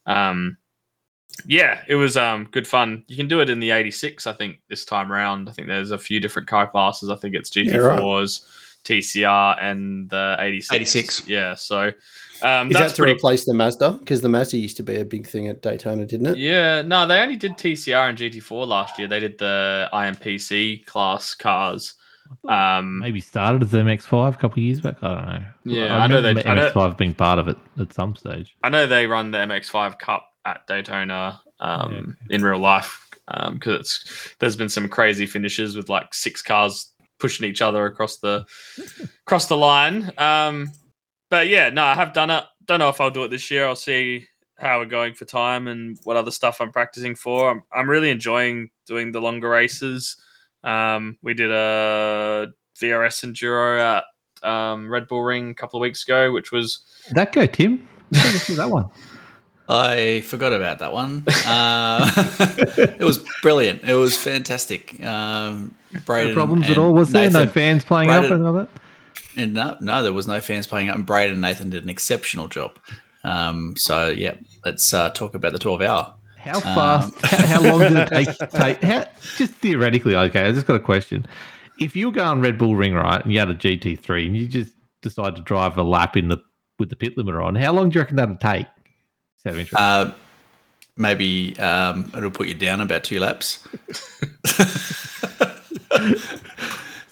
[0.07, 0.57] um
[1.45, 4.59] yeah it was um good fun you can do it in the 86 i think
[4.69, 7.75] this time round i think there's a few different car classes i think it's Yeah,
[7.77, 7.99] right.
[7.99, 8.45] gt4s
[8.85, 11.27] tcr and the 86 86.
[11.27, 11.91] yeah so
[12.41, 13.93] um Is that's that to pretty replace the Mazda?
[13.93, 16.37] Because the Mazda used to be a big thing at Daytona, didn't it?
[16.37, 21.33] yeah no they only did tcr and gt4 last year they did the impc class
[21.35, 21.95] cars
[22.49, 24.95] um Maybe started as the MX5 a couple of years back.
[25.03, 25.43] I don't know.
[25.63, 28.55] Yeah, I know they- I know- MX5 being part of it at some stage.
[28.63, 33.01] I know they run the MX5 Cup at Daytona um, in real life
[33.51, 38.17] because it's there's been some crazy finishes with like six cars pushing each other across
[38.17, 38.45] the
[39.25, 40.11] across the line.
[40.17, 40.71] Um,
[41.29, 42.43] but yeah, no, I have done it.
[42.65, 43.65] Don't know if I'll do it this year.
[43.67, 44.27] I'll see
[44.57, 47.51] how we're going for time and what other stuff I'm practicing for.
[47.51, 50.17] I'm I'm really enjoying doing the longer races.
[50.63, 52.47] Um, we did a
[52.79, 56.81] VRS enduro at um, Red Bull Ring a couple of weeks ago, which was
[57.11, 57.87] that go, Tim?
[58.11, 58.89] That one.
[59.67, 61.23] I forgot about that one.
[61.45, 62.09] Uh,
[62.77, 63.83] it was brilliant.
[63.83, 65.01] It was fantastic.
[65.03, 65.75] Um,
[66.05, 67.29] Braden No problems at all, was there?
[67.29, 68.69] No fans playing up Braden- and all that?
[69.37, 70.95] And no, no, there was no fans playing up.
[70.95, 72.79] And Braden and Nathan did an exceptional job.
[73.23, 76.13] Um, so yeah, let's uh, talk about the twelve hour.
[76.37, 77.13] How fast?
[77.25, 78.51] how, how long did it take?
[78.51, 79.05] take how,
[79.37, 80.45] just theoretically, okay.
[80.45, 81.25] I just got a question.
[81.79, 84.47] If you were going Red Bull Ring right, and you had a GT3, and you
[84.47, 86.37] just decide to drive a lap in the
[86.77, 88.67] with the pit limiter on, how long do you reckon that'd take?
[89.75, 90.11] Uh,
[90.97, 93.65] maybe um, it'll put you down about two laps.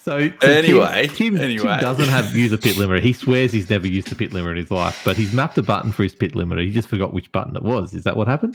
[0.04, 1.78] So, so Anyway, Tim, Tim anyway.
[1.80, 3.00] doesn't have use a pit limiter.
[3.00, 5.62] He swears he's never used a pit limiter in his life, but he's mapped a
[5.62, 6.62] button for his pit limiter.
[6.62, 7.94] He just forgot which button it was.
[7.94, 8.54] Is that what happened?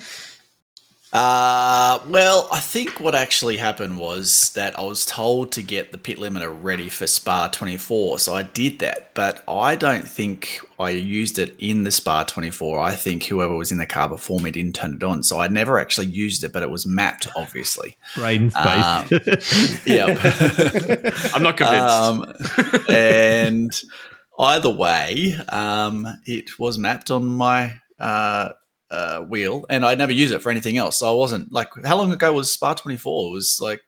[1.11, 5.97] Uh, well, I think what actually happened was that I was told to get the
[5.97, 9.13] pit limiter ready for Spa 24, so I did that.
[9.15, 12.79] But I don't think I used it in the Spa 24.
[12.79, 15.47] I think whoever was in the car before me didn't turn it on, so I
[15.47, 17.97] never actually used it, but it was mapped, obviously.
[18.15, 19.87] Braden Um, space.
[19.87, 20.07] Yeah.
[21.33, 22.85] I'm not convinced.
[22.85, 23.81] Um, and
[24.37, 28.49] either way, um, it was mapped on my uh,
[28.91, 30.97] uh, wheel, and I'd never use it for anything else.
[30.97, 33.29] So I wasn't like, how long ago was Spa twenty four?
[33.29, 33.81] It was like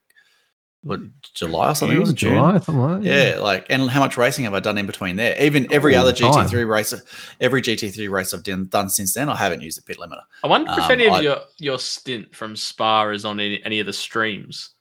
[0.83, 0.99] what
[1.35, 1.95] July or something?
[1.95, 2.33] June, was June?
[2.33, 3.35] July, something like that.
[3.35, 5.39] Yeah, like, and how much racing have I done in between there?
[5.39, 6.13] Even every All other.
[6.13, 6.93] GT3 race,
[7.39, 10.23] every GT3 race I've done, done since then, I haven't used the pit limiter.
[10.43, 13.79] I wonder if Um, any of your your stint from Spa is on any, any
[13.79, 14.71] of the streams.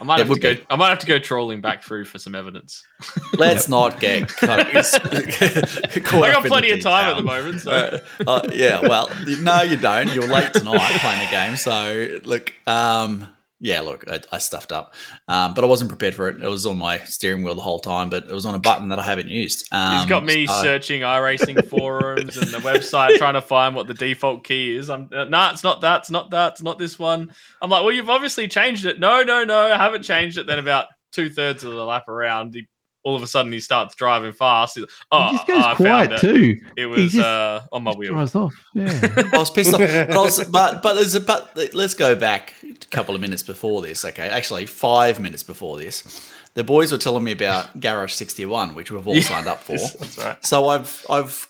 [0.00, 0.54] I might have to go.
[0.54, 0.64] be.
[0.70, 2.84] I might have to go trolling back through for some evidence.
[3.34, 8.48] Let's not get caught I got plenty of time at the moment, so Uh, uh,
[8.52, 9.10] yeah, well,
[9.40, 10.12] no, you don't.
[10.14, 11.56] You're late tonight playing a game.
[11.56, 13.28] So, look, um,
[13.60, 14.94] yeah, look, I, I stuffed up,
[15.28, 16.42] um, but I wasn't prepared for it.
[16.42, 18.88] It was on my steering wheel the whole time, but it was on a button
[18.88, 19.68] that I haven't used.
[19.72, 23.86] Um, he's got me so- searching iRacing forums and the website trying to find what
[23.86, 24.90] the default key is.
[24.90, 26.02] I'm uh, nah, it's not that.
[26.02, 26.52] It's not that.
[26.52, 27.32] It's not this one.
[27.62, 28.98] I'm like, well, you've obviously changed it.
[28.98, 30.46] No, no, no, I haven't changed it.
[30.46, 32.66] Then about two thirds of the lap around, he
[33.04, 34.76] all of a sudden he starts driving fast.
[34.76, 36.20] He's, oh, he just goes I found quiet it.
[36.20, 36.60] too.
[36.76, 38.12] It was just- uh, on my wheel.
[38.14, 38.54] Drives off.
[38.74, 39.28] Yeah.
[39.32, 39.80] I was pissed off.
[39.80, 43.82] But, was, but but there's a but let's go back a couple of minutes before
[43.82, 44.04] this.
[44.04, 48.90] Okay, actually five minutes before this, the boys were telling me about Garage 61, which
[48.90, 49.22] we've all Yeah.
[49.22, 49.76] signed up for.
[49.76, 50.44] That's right.
[50.44, 51.48] So I've I've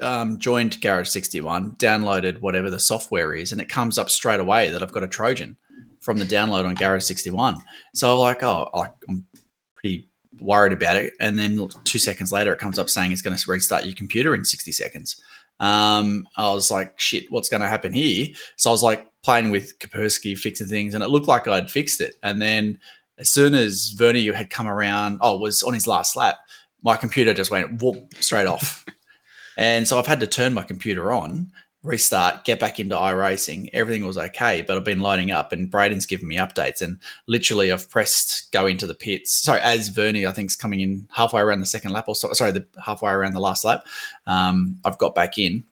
[0.00, 4.70] um, joined Garage 61, downloaded whatever the software is, and it comes up straight away
[4.70, 5.56] that I've got a Trojan
[6.00, 7.56] from the download on Garage 61.
[7.94, 8.68] So I'm like, oh,
[9.08, 9.26] I'm
[9.74, 10.08] pretty
[10.40, 11.14] worried about it.
[11.20, 14.34] And then two seconds later, it comes up saying it's going to restart your computer
[14.34, 15.20] in 60 seconds.
[15.60, 18.28] Um, I was like, shit, what's going to happen here?
[18.56, 22.00] So I was like playing with Kaspersky, fixing things, and it looked like I'd fixed
[22.00, 22.16] it.
[22.22, 22.78] And then
[23.18, 26.38] as soon as Vernie had come around, oh, was on his last lap,
[26.82, 28.84] my computer just went whoop straight off.
[29.56, 33.68] and so I've had to turn my computer on, restart, get back into iRacing.
[33.72, 36.80] Everything was okay, but I've been loading up and Braden's given me updates.
[36.80, 39.32] And literally, I've pressed go into the pits.
[39.32, 42.32] Sorry, as Vernie, I think, is coming in halfway around the second lap, or so,
[42.32, 43.86] sorry, the halfway around the last lap.
[44.26, 45.64] Um, I've got back in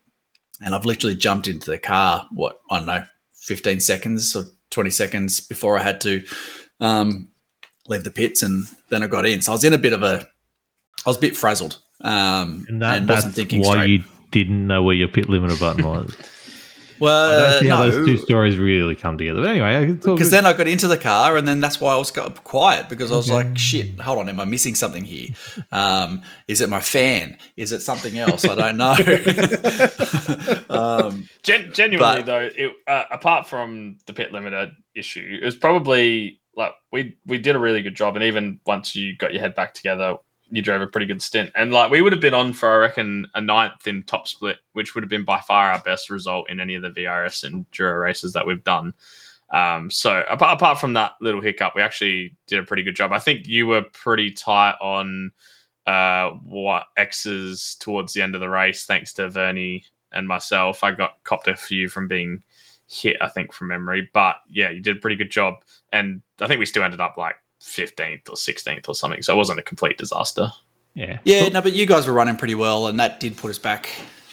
[0.61, 4.91] and I've literally jumped into the car, what, I don't know, 15 seconds or 20
[4.91, 6.25] seconds before I had to
[6.81, 7.29] um,
[7.89, 8.43] leave the pits.
[8.43, 9.43] And then I got in.
[9.43, 10.27] So I was in a bit of a,
[11.07, 13.91] I was a bit frazzled um, And that, and that's wasn't thinking why straight.
[13.91, 16.17] you didn't know where your pit limiter button was.
[17.01, 19.41] I well, don't see how no, those two stories really come together.
[19.41, 22.11] But anyway, because then I got into the car, and then that's why I was
[22.11, 23.49] quiet because I was Okay.
[23.49, 25.29] like, "Shit, hold on, am I missing something here?
[25.73, 27.39] Um, is it my fan?
[27.57, 28.45] Is it something else?
[28.45, 28.93] I don't know."
[30.69, 35.57] um, Gen- genuinely But- though, it, uh, apart from the pit limiter issue, it was
[35.57, 39.41] probably like we we did a really good job, and even once you got your
[39.41, 40.17] head back together,
[40.51, 41.51] you drove a pretty good stint.
[41.55, 44.59] And like we would have been on for I reckon a ninth in top split,
[44.73, 47.71] which would have been by far our best result in any of the VRS and
[47.71, 48.93] Dura races that we've done.
[49.51, 53.13] Um, so apart, apart from that little hiccup, we actually did a pretty good job.
[53.13, 55.33] I think you were pretty tight on
[55.87, 60.85] uh, what X's towards the end of the race, thanks to Vernie and myself.
[60.85, 62.43] I got copped a few from being
[62.89, 64.09] hit, I think, from memory.
[64.13, 65.55] But yeah, you did a pretty good job.
[65.93, 69.23] And I think we still ended up like 15th or 16th or something.
[69.23, 70.51] So it wasn't a complete disaster.
[70.95, 71.19] yeah.
[71.25, 73.89] yeah, no, but you guys were running pretty well, and that did put us back,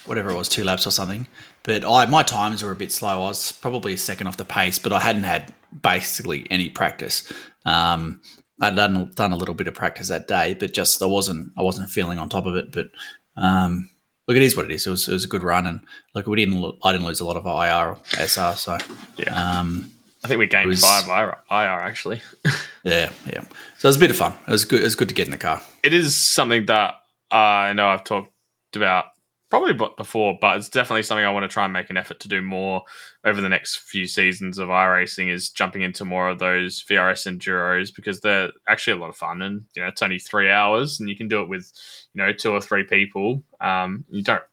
[0.06, 1.28] whatever it was, two laps or something.
[1.63, 3.10] But I, my times were a bit slow.
[3.10, 7.32] I was probably a second off the pace, but I hadn't had basically any practice.
[7.66, 8.22] Um,
[8.62, 11.62] I'd done done a little bit of practice that day, but just I wasn't I
[11.62, 12.72] wasn't feeling on top of it.
[12.72, 12.88] But
[13.36, 13.90] um,
[14.28, 14.88] look, it is what it is.
[14.88, 15.82] It was it was a good run, and
[16.16, 18.78] look, we didn't lo- I didn't lose a lot of IR or SR, so
[19.18, 19.60] Yeah.
[19.60, 19.92] um,
[20.28, 22.22] I think we gained was- five IR, IR actually.
[22.84, 23.44] yeah, yeah.
[23.78, 24.34] So it was a bit of fun.
[24.46, 24.82] It was good.
[24.82, 25.62] It was good to get in the car.
[25.84, 26.96] it is something that
[27.32, 28.30] I know I've talked
[28.76, 29.06] about
[29.50, 32.28] probably before, but it's definitely something I want to try and make an effort to
[32.28, 32.82] do more
[33.24, 37.96] over the next few seasons of iRacing is jumping into more of those VRS enduros
[37.96, 41.08] because they're actually a lot of fun and you know it's only three hours and
[41.08, 41.72] you can do it with
[42.13, 43.42] you know two or three people.
[43.62, 44.44] Um, you don't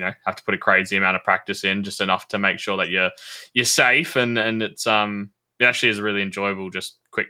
[0.00, 2.58] you know have to put a crazy amount of practice in, just enough to make
[2.58, 3.10] sure that you're
[3.52, 7.28] you're safe and and it's um it actually is really enjoyable, just quick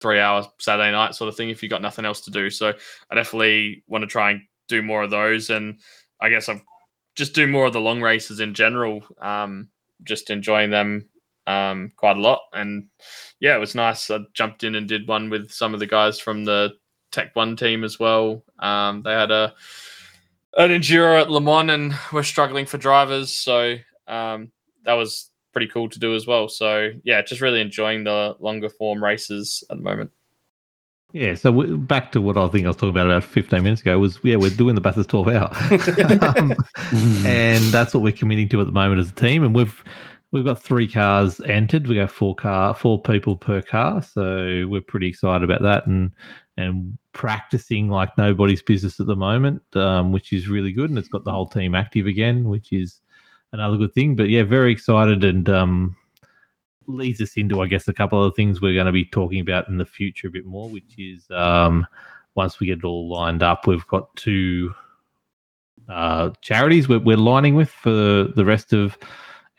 [0.00, 2.48] three hours Saturday night sort of thing if you've got nothing else to do.
[2.48, 2.72] So
[3.10, 5.50] I definitely want to try and do more of those.
[5.50, 5.78] And
[6.20, 6.62] I guess I've
[7.14, 9.04] just do more of the long races in general.
[9.20, 9.68] Um,
[10.02, 11.08] just enjoying them
[11.46, 12.40] um, quite a lot.
[12.54, 12.86] And
[13.38, 14.10] yeah, it was nice.
[14.10, 16.72] I jumped in and did one with some of the guys from the
[17.10, 18.42] Tech One team as well.
[18.58, 19.54] Um, they had a
[20.56, 23.32] an enduro at Le Mans and we're struggling for drivers.
[23.32, 24.52] So um,
[24.84, 26.48] that was pretty cool to do as well.
[26.48, 30.10] So yeah, just really enjoying the longer form races at the moment.
[31.12, 33.82] Yeah, so we, back to what I think I was talking about about 15 minutes
[33.82, 35.50] ago was yeah, we're doing the Bathurst 12 hour.
[36.36, 36.54] um,
[37.26, 39.44] and that's what we're committing to at the moment as a team.
[39.44, 39.84] And we've
[40.30, 41.86] we've got three cars entered.
[41.86, 44.02] We got four car, four people per car.
[44.02, 46.12] So we're pretty excited about that and
[46.56, 50.90] and practicing like nobody's business at the moment, um, which is really good.
[50.90, 53.00] And it's got the whole team active again, which is
[53.52, 54.16] another good thing.
[54.16, 55.96] But yeah, very excited and um
[56.86, 59.68] leads us into, I guess, a couple of things we're going to be talking about
[59.68, 61.86] in the future a bit more, which is um,
[62.34, 64.74] once we get it all lined up, we've got two
[65.88, 68.96] uh, charities we're, we're lining with for the rest of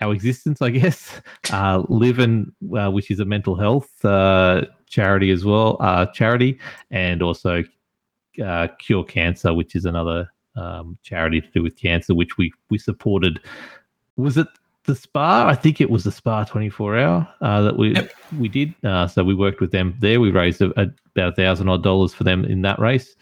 [0.02, 1.22] our existence, I guess.
[1.52, 4.62] Uh, Live and uh, which is a mental health uh,
[4.94, 6.60] charity as well, uh, charity,
[6.92, 7.64] and also
[8.44, 12.78] uh, Cure Cancer, which is another um, charity to do with cancer, which we we
[12.78, 13.40] supported.
[14.18, 14.48] Was it
[14.84, 15.48] the Spa?
[15.48, 18.12] I think it was the Spa 24 hour uh, that we Yep.
[18.38, 18.76] we did.
[18.84, 20.20] Uh, so we worked with them there.
[20.22, 23.16] We raised a, a, about a thousand odd dollars for them in that race.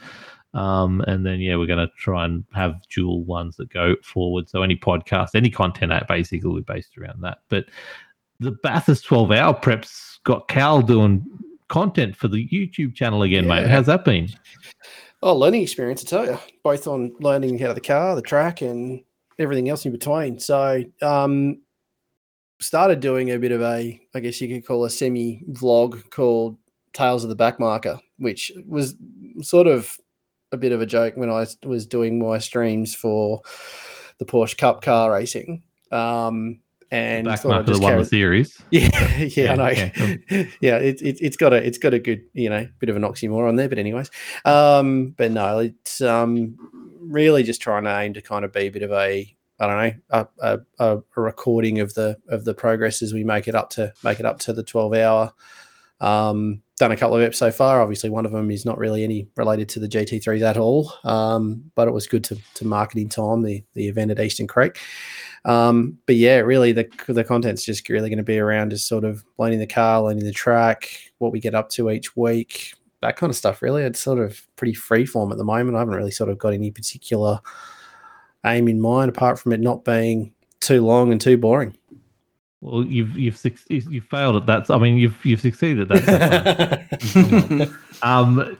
[0.54, 4.50] Um, and then yeah, we're going to try and have dual ones that go forward.
[4.50, 7.38] So any podcast, any content out basically will be based around that.
[7.48, 7.68] But
[8.41, 11.26] the Bathurst 12 hour preps got Cal doing
[11.72, 13.65] content for the YouTube channel again, mate.
[13.65, 14.30] How's that been?
[15.24, 18.61] Oh, learning experience, I tell you, both on learning how to the car, the track,
[18.61, 19.01] and
[19.39, 20.38] everything else in between.
[20.38, 21.61] So, um,
[22.59, 26.57] started doing a bit of a, I guess you could call a semi vlog called
[26.93, 28.95] Tales of the Backmarker, which was
[29.41, 29.97] sort of
[30.51, 33.41] a bit of a joke when I was doing my streams for
[34.19, 35.63] the Porsche Cup car racing.
[35.91, 36.59] Um,
[36.92, 38.62] and Back thought I'd the just one carry- the series.
[38.72, 39.70] yeah, yeah, I know.
[39.70, 42.96] Yeah, Yeah, it, it, it's got a it's got a good you know bit of
[42.96, 44.12] an oxymoron there, but anyways,
[44.46, 46.58] um, but no, it's um
[47.00, 49.78] really just trying to aim to kind of be a bit of a I don't
[49.78, 53.56] know a, a, a, a recording of the of the progress as we make it
[53.56, 55.34] up to make it up to the twelve hour.
[56.00, 57.80] Um, done a couple of eps so far.
[57.80, 61.64] Obviously, one of them is not really any related to the GT3s at all, um,
[61.76, 64.80] but it was good to to market in time the the event at Eastern Creek.
[65.46, 69.04] Um, but yeah, really the the content's just really going to be around just sort
[69.04, 73.16] of learning the car, learning the track, what we get up to each week, that
[73.16, 73.62] kind of stuff.
[73.62, 75.76] Really, it's sort of pretty free form at the moment.
[75.76, 77.40] I haven't really sort of got any particular
[78.44, 81.78] aim in mind apart from it not being too long and too boring.
[82.62, 84.74] Well, you've you've suc- you've failed at that.
[84.74, 87.01] I mean, you've you've succeeded at that.
[87.01, 87.74] so
[88.07, 88.57] um,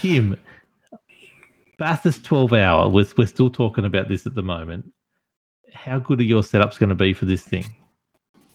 [0.00, 0.36] Tim,
[1.78, 2.88] Bathurst twelve hour.
[2.88, 4.92] We're we're still talking about this at the moment.
[5.72, 7.64] How good are your setups going to be for this thing?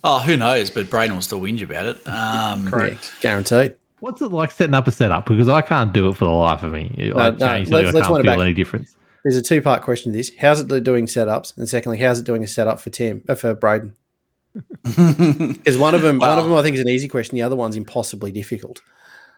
[0.03, 0.69] Oh, who knows?
[0.69, 2.05] But Braden will still whinge about it.
[2.07, 3.75] Um, Correct, guaranteed.
[4.01, 5.27] What's it like setting up a setup?
[5.27, 6.93] Because I can't do it for the life of me.
[6.99, 8.39] I no, let's- I let's can't wind it feel back.
[8.39, 8.97] any difference.
[9.23, 10.29] There's a two part question to this.
[10.37, 11.55] How's it doing setups?
[11.57, 13.95] And secondly, how's it doing a setup for Tim uh, for Braden?
[14.83, 17.35] Because one of them, one of them, I think is an easy question.
[17.35, 18.81] The other one's impossibly difficult.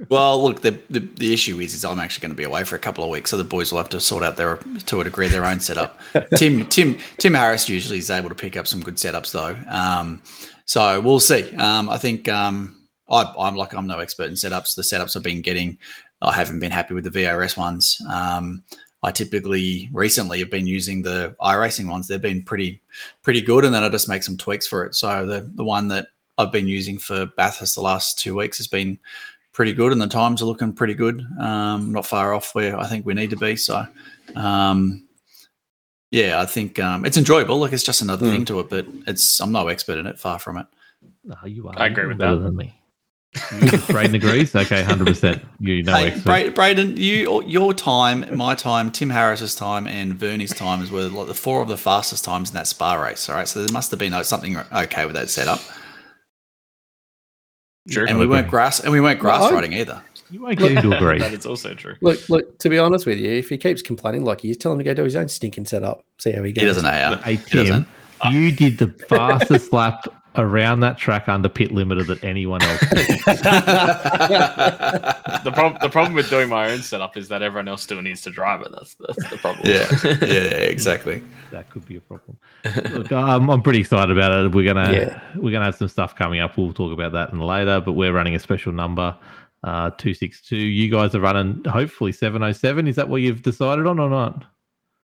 [0.10, 2.76] Well, look, the, the the issue is, is I'm actually going to be away for
[2.76, 5.04] a couple of weeks, so the boys will have to sort out their to a
[5.06, 6.00] degree their own setup.
[6.36, 10.22] Tim Tim Tim Harris usually is able to pick up some good setups though, um,
[10.66, 11.56] so we'll see.
[11.56, 12.76] Um, I think um,
[13.10, 14.76] I, I'm like I'm no expert in setups.
[14.76, 15.78] The setups I've been getting,
[16.22, 18.02] I haven't been happy with the VRS ones.
[19.06, 22.08] I typically recently have been using the iRacing ones.
[22.08, 22.82] They've been pretty
[23.22, 24.96] pretty good, and then I just make some tweaks for it.
[24.96, 28.68] So the the one that I've been using for Bathurst the last two weeks has
[28.68, 28.98] been
[29.54, 31.26] pretty good, and the times are looking pretty good.
[31.40, 33.56] Um, not far off where I think we need to be.
[33.56, 33.86] So,
[34.36, 35.08] um,
[36.12, 37.60] yeah, I think um, it's enjoyable.
[37.60, 38.32] Like it's just another Hmm.
[38.34, 40.20] thing to it, but it's I'm no expert in it.
[40.20, 40.68] Far from it.
[41.24, 41.78] No, you are.
[41.80, 42.44] I agree with better that.
[42.44, 42.74] than me.
[43.88, 44.56] Braden agrees.
[44.56, 45.44] Okay, hundred percent.
[45.60, 46.24] You know, hey, expert.
[46.24, 51.04] Bra- Braden, you your time, my time, Tim Harris's time, and Vernie's time times were
[51.04, 53.30] like the four of the fastest times in that spa race.
[53.30, 55.60] All right, so there must have been uh, something okay with that setup.
[57.90, 58.06] True.
[58.08, 60.02] And we weren't grass, and we weren't grass I- riding either.
[60.32, 61.20] You won't get into a agree.
[61.20, 61.96] that is also true.
[62.02, 62.58] Look, look.
[62.60, 64.84] To be honest with you, if he keeps complaining like he is, tell him to
[64.84, 66.04] go do his own stinking setup.
[66.20, 66.62] See how he goes.
[66.64, 67.18] He doesn't know how.
[67.18, 67.88] Hey He Tim, doesn't.
[68.34, 70.04] you did the fastest lap
[70.38, 72.82] around that track under pit limiter that anyone else.
[75.46, 78.22] The problem the problem with doing my own setup is that everyone else still needs
[78.22, 78.72] to drive it.
[78.72, 79.68] That's that's the problem.
[79.70, 81.22] yeah, yeah, yeah, exactly.
[81.52, 82.38] that could be a problem.
[82.92, 84.52] Look, I'm, I'm pretty excited about it.
[84.56, 85.22] We're gonna Yeah.
[85.36, 86.58] we're gonna have some stuff coming up.
[86.58, 87.80] We'll talk about that in later.
[87.80, 89.16] But we're running a special number,
[89.64, 90.58] uh, two six two.
[90.58, 92.88] You guys are running hopefully seven oh seven.
[92.88, 94.46] Is that what you've decided on or not?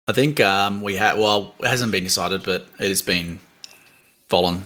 [0.08, 1.20] I think um, we had.
[1.20, 3.40] Well, it hasn't been decided, but it has been
[4.32, 4.64] volun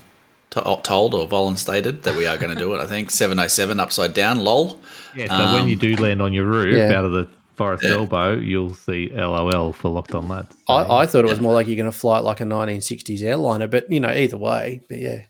[0.64, 2.80] to- told or volun stated that we are going to do it.
[2.82, 4.39] I think seven oh seven upside down.
[4.39, 4.80] Lol.
[5.16, 5.28] Yeah.
[5.28, 6.97] So when you Um, do land on your roof Yeah.
[6.97, 7.91] out of the forest Yeah.
[7.91, 10.55] elbow, you'll see LOL for locked on lads.
[10.70, 12.45] I, So- I thought it was more like you're going to fly it like a
[12.45, 14.82] 1960s airliner, but you know, either way.
[14.89, 15.22] But yeah,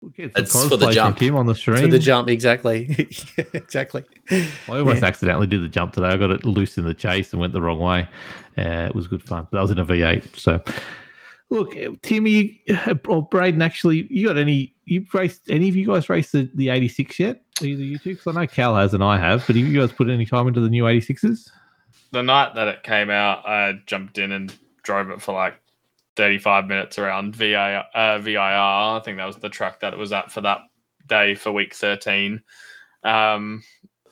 [0.00, 1.18] We'll get It's for the jump.
[1.18, 1.76] Tim on the stream.
[1.76, 3.06] for the jump, exactly,
[3.54, 4.02] exactly.
[4.32, 5.06] I almost Yeah.
[5.06, 6.08] accidentally did the jump today.
[6.08, 8.08] I got it loose in the chase and went the wrong way.
[8.58, 9.46] Uh, it was good fun.
[9.48, 10.24] But that was in a V8.
[10.36, 10.60] So,
[11.52, 12.62] look, Timmy
[13.06, 14.74] or Braden, actually, you got any?
[14.84, 17.42] You raced any of you guys raced the, the 86 yet?
[17.60, 18.14] Either you two?
[18.14, 19.46] Because I know Cal has and I have.
[19.46, 21.50] But have you guys put any time into the new 86s?
[22.12, 25.54] the night that it came out, I jumped in and drove it for like
[26.16, 28.38] 35 minutes around VIR, uh, VIR.
[28.38, 30.60] I think that was the track that it was at for that
[31.06, 32.42] day for week 13,
[33.02, 33.62] um,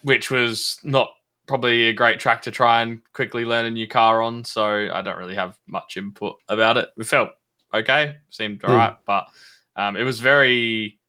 [0.02, 1.10] which was not
[1.50, 4.44] probably a great track to try and quickly learn a new car on.
[4.44, 6.90] So I don't really have much input about it.
[6.96, 7.30] It felt
[7.74, 8.76] okay, seemed all Hmm.
[8.76, 9.26] right, but
[9.74, 11.00] um, it was very,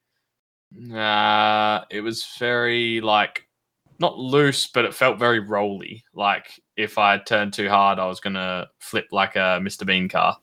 [0.91, 3.47] uh, it was very like
[3.99, 6.03] not loose, but it felt very rolly.
[6.15, 9.85] Like if I turned too hard, I was gonna flip like a Mr.
[9.85, 10.37] Bean car.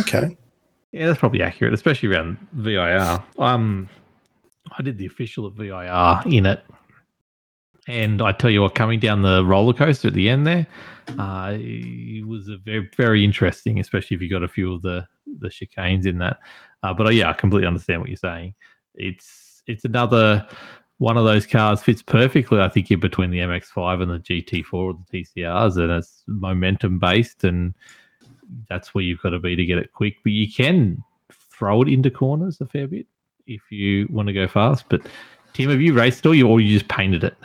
[0.00, 0.36] Okay.
[0.92, 3.22] Yeah, that's probably accurate, especially around VIR.
[3.38, 3.88] Um,
[4.76, 6.64] I did the official of VIR in it,
[7.88, 10.66] and I tell you what, coming down the roller coaster at the end there,
[11.18, 15.06] uh, it was a very very interesting, especially if you got a few of the
[15.38, 16.38] the chicanes in that.
[16.82, 18.54] Uh, but uh, yeah, I completely understand what you're saying.
[18.94, 20.46] It's it's another
[20.98, 24.74] one of those cars fits perfectly, I think, in between the MX5 and the GT4
[24.74, 27.74] or the TCRs, and it's momentum based, and
[28.68, 30.16] that's where you've got to be to get it quick.
[30.22, 31.02] But you can
[31.32, 33.06] throw it into corners a fair bit
[33.46, 34.84] if you want to go fast.
[34.90, 35.00] But
[35.54, 37.36] Tim, have you raced or you or you just painted it?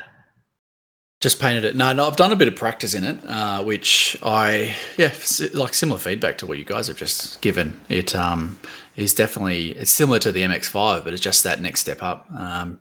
[1.25, 1.75] Just painted it.
[1.75, 5.11] No, no, I've done a bit of practice in it, uh, which I yeah,
[5.55, 7.81] like similar feedback to what you guys have just given.
[7.89, 8.59] It um
[8.95, 12.27] is definitely it's similar to the MX5, but it's just that next step up.
[12.37, 12.79] Um,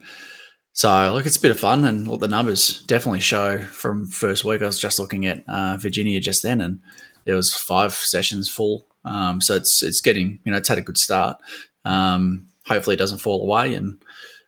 [0.73, 4.45] so look, it's a bit of fun, and all the numbers definitely show from first
[4.45, 4.61] week.
[4.61, 6.79] I was just looking at uh, Virginia just then, and
[7.23, 8.85] there was five sessions full.
[9.05, 11.37] Um, so it's it's getting you know it's had a good start.
[11.83, 13.99] Um, hopefully, it doesn't fall away, and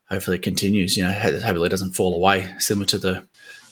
[0.07, 0.95] hopefully it continues.
[0.95, 2.47] You know, hopefully it doesn't fall away.
[2.59, 3.27] Similar to the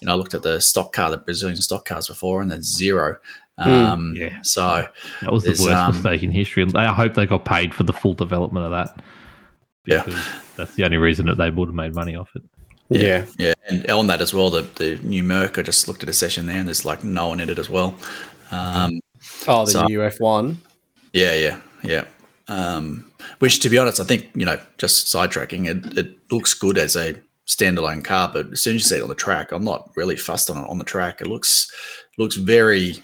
[0.05, 2.65] you know, I looked at the stock car, the Brazilian stock cars before, and there's
[2.65, 3.17] zero.
[3.57, 4.39] Um, yeah.
[4.43, 4.87] So
[5.21, 6.63] That was the worst um, mistake in history.
[6.75, 9.03] I hope they got paid for the full development of that.
[9.87, 10.03] Yeah.
[10.57, 12.43] That's the only reason that they would have made money off it.
[12.89, 13.25] Yeah.
[13.39, 15.57] yeah, and on that as well, the the new Merc.
[15.57, 17.67] I just looked at a session there, and there's like no one in it as
[17.67, 17.95] well.
[18.51, 18.99] Um,
[19.47, 20.57] Oh, the So- new F1.
[21.13, 22.03] yeah, yeah, yeah.
[22.47, 26.77] Um, which, to be honest, I think you know, just sidetracking, it, it looks good
[26.77, 27.15] as a
[27.47, 30.15] standalone car, but as soon as you see it on the track, I'm not really
[30.15, 31.21] fussed on it on the track.
[31.21, 31.71] It looks
[32.17, 32.95] looks very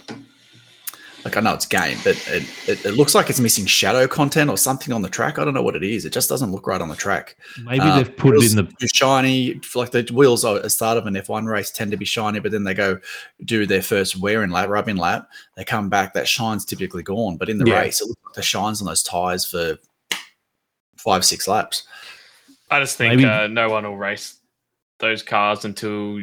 [1.24, 4.50] like I know it's game, but it, it, it looks like it's missing shadow content
[4.50, 5.38] or something on the track.
[5.38, 6.04] I don't know what it is.
[6.04, 7.36] It just doesn't look right on the track.
[7.64, 9.62] Maybe Uh, they've put it in the shiny.
[9.76, 12.52] Like the wheels at the start of an F1 race tend to be shiny, but
[12.52, 13.00] then they go
[13.46, 15.30] do their first wear and lap, rubbing lap.
[15.56, 17.38] They come back, that shine's typically gone.
[17.38, 17.82] But in the Yeah.
[17.82, 19.78] race, it looks like the shines on those tires for
[20.98, 21.84] five, six laps.
[22.72, 24.38] I just think Maybe- uh, no one will race
[25.00, 26.20] those cars until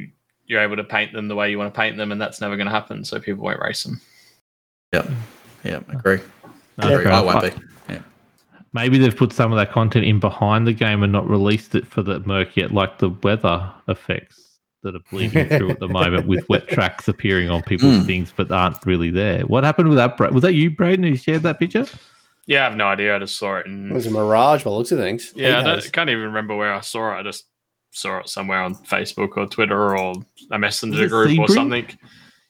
[0.47, 2.57] you're able to paint them the way you want to paint them, and that's never
[2.57, 3.05] going to happen.
[3.05, 4.01] So people won't race them.
[4.93, 5.11] Yep.
[5.65, 6.21] Yeah, agree.
[6.79, 7.11] No, Agree.
[7.11, 7.63] I won't be.
[7.93, 8.01] Yeah.
[8.73, 11.87] Maybe they've put some of that content in behind the game and not released it
[11.87, 16.27] for the Merc yet, like the weather effects that are bleeding through at the moment
[16.29, 18.07] with wet tracks appearing on people's Mm.
[18.07, 19.41] things but aren't really there.
[19.43, 20.19] What happened with that?
[20.33, 21.85] Was that you, Braden, who shared that picture?
[22.49, 23.15] Yeah, I have no idea.
[23.15, 25.35] I just saw it, and It was a mirage by the looks of things.
[25.37, 25.91] yeah, I don't, has.
[25.91, 27.21] can't even remember where I saw it.
[27.21, 27.45] I just
[27.91, 30.15] saw it somewhere on Facebook or Twitter or
[30.51, 31.87] a messenger Was it group or something.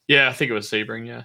[0.07, 1.07] Yeah, I think it was Sebring.
[1.09, 1.25] Yeah.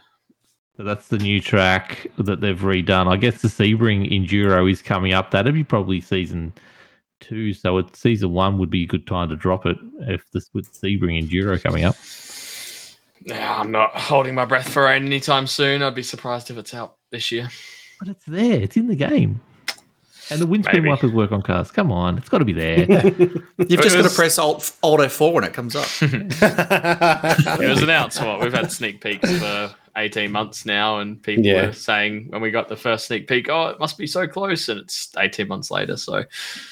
[0.76, 3.08] So that's the new track that they've redone.
[3.08, 5.30] I guess the Sebring Enduro is coming up.
[5.30, 6.52] That'd be probably season
[7.20, 7.54] two.
[7.54, 10.74] So it, season one would be a good time to drop it if this with
[10.74, 11.96] Sebring Enduro coming up.
[13.24, 15.84] Yeah, I'm not holding my breath for rain anytime soon.
[15.84, 17.50] I'd be surprised if it's out this year.
[18.04, 18.60] But it's there.
[18.60, 19.40] It's in the game.
[20.30, 20.90] And the windscreen Maybe.
[20.90, 21.70] wipers work on cars.
[21.70, 22.80] Come on, it's got to be there.
[23.58, 25.88] You've just got to press Alt Alt F4 when it comes up.
[26.02, 31.68] It was announced what we've had sneak peeks for 18 months now, and people Yeah.
[31.68, 34.70] were saying when we got the first sneak peek, oh, it must be so close,
[34.70, 35.98] and it's 18 months later.
[35.98, 36.24] So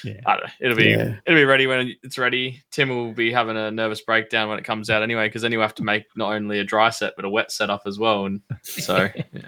[0.02, 0.14] Yeah.
[0.26, 0.52] I don't know.
[0.60, 1.16] It'll be Yeah.
[1.26, 2.62] it'll be ready when it's ready.
[2.70, 5.60] Tim will be having a nervous breakdown when it comes out anyway, because then you
[5.60, 8.24] have to make not only a dry set but a wet setup as well.
[8.26, 9.42] And so yeah.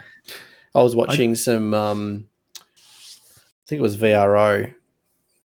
[0.75, 1.72] I was watching some.
[1.72, 4.75] Um, I think it was VRO.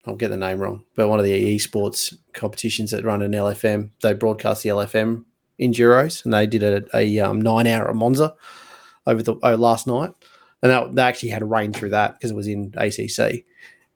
[0.05, 3.91] I'll get the name wrong, but one of the esports competitions that run in LFM.
[4.01, 5.25] They broadcast the LFM
[5.59, 8.34] enduros, and they did a, a um, nine hour at Monza
[9.05, 10.11] over the oh, last night,
[10.63, 13.45] and that, they actually had rain through that because it was in ACC,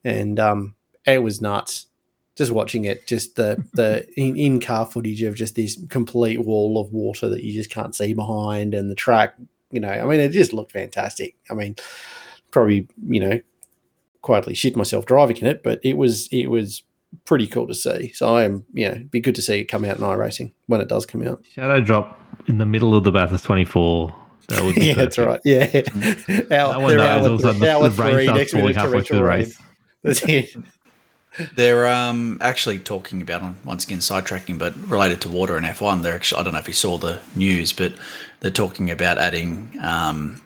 [0.04, 0.76] and um,
[1.06, 1.88] it was nuts.
[2.36, 6.80] Just watching it, just the the in, in car footage of just this complete wall
[6.80, 9.36] of water that you just can't see behind, and the track
[9.74, 11.36] you know, I mean, it just looked fantastic.
[11.50, 11.76] I mean,
[12.52, 13.42] probably, you know,
[14.22, 16.84] quietly shit myself driving in it, but it was it was
[17.26, 18.12] pretty cool to see.
[18.14, 20.82] So I am, you know, be good to see it come out in iRacing when
[20.82, 21.44] it does come out.
[21.54, 24.16] Shadow drop in the middle of the Bathurst 24.
[24.50, 25.40] That would be yeah, that's right.
[25.44, 25.82] Yeah,
[26.50, 27.08] No hour, one they're knows.
[27.08, 29.02] hour All of a sudden, three- the, hour the rain three, starts next falling halfway
[29.02, 29.62] through the torrential race.
[30.04, 30.56] That's it.
[31.56, 36.04] They're um, actually talking about on once again sidetracking, but related to water and F1.
[36.04, 37.94] They're actually I don't know if you saw the news, but
[38.44, 40.40] they're talking about adding um,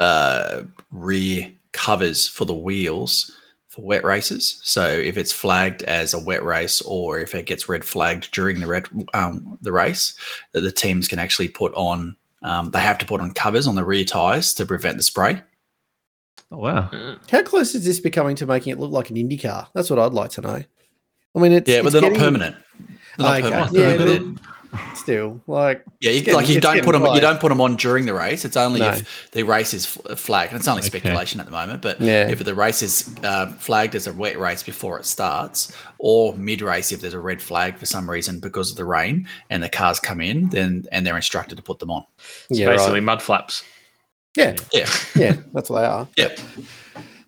[0.00, 3.30] uh, rear covers for the wheels
[3.68, 4.58] for wet races.
[4.64, 8.58] So if it's flagged as a wet race, or if it gets red flagged during
[8.58, 10.14] the red um, the race,
[10.52, 12.16] that the teams can actually put on.
[12.42, 15.42] Um, they have to put on covers on the rear tires to prevent the spray.
[16.50, 16.90] Oh, wow.
[17.30, 19.68] How close is this becoming to making it look like an Indy car?
[19.74, 20.64] That's what I'd like to know.
[21.36, 22.56] I mean, it's Yeah, but they're not permanent.
[23.18, 23.72] They're not Okay, permanent.
[23.72, 24.42] yeah, They're- but-
[24.94, 27.04] Still, like, Yeah, you, getting- like you don't put them.
[27.06, 28.44] You don't put them on during the race.
[28.44, 28.90] It's only No.
[28.90, 30.52] if the race is flagged.
[30.52, 30.88] And it's only Okay.
[30.88, 31.82] speculation at the moment.
[31.82, 32.28] But Yeah.
[32.28, 36.62] if the race is uh, flagged as a wet race before it starts, or mid
[36.62, 39.68] race if there's a red flag for some reason because of the rain and the
[39.68, 42.04] cars come in, then and they're instructed to put them on.
[42.50, 43.02] It's yeah, basically right.
[43.02, 43.64] mud flaps.
[44.36, 46.08] yeah, Yeah, yeah, that's what they are.
[46.16, 46.38] yep.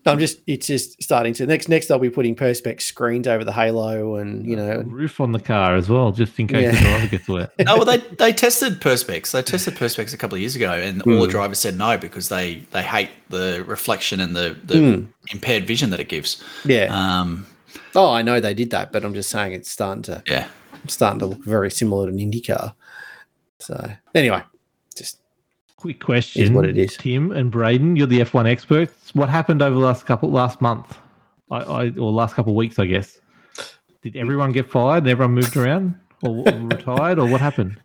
[0.04, 3.52] I'm just it's just starting to next next I'll be putting perspex screens over the
[3.52, 6.70] halo and you know roof on the car as well, just in case Yeah.
[6.72, 7.52] the driver gets wet.
[7.68, 9.30] Oh well, they they tested perspex.
[9.30, 11.30] They tested perspex a couple of years ago, and all the Mm.
[11.30, 15.06] drivers said no because they they hate the reflection and the the Mm.
[15.32, 16.42] impaired vision that it gives.
[16.64, 16.86] yeah.
[16.90, 17.46] Um,
[17.94, 20.48] oh, I know they did that, but I'm just saying it's starting to yeah,
[20.88, 22.74] starting to look very similar to an IndyCar.
[23.60, 24.51] So anyway, just
[25.82, 26.96] Quick question: what it is.
[26.96, 29.12] Tim and Braden, you're the F1 experts.
[29.16, 30.96] What happened over the last couple last month,
[31.50, 33.18] I, I or last couple of weeks, I guess?
[34.00, 37.80] Did everyone get fired and everyone moved around or retired, or what happened?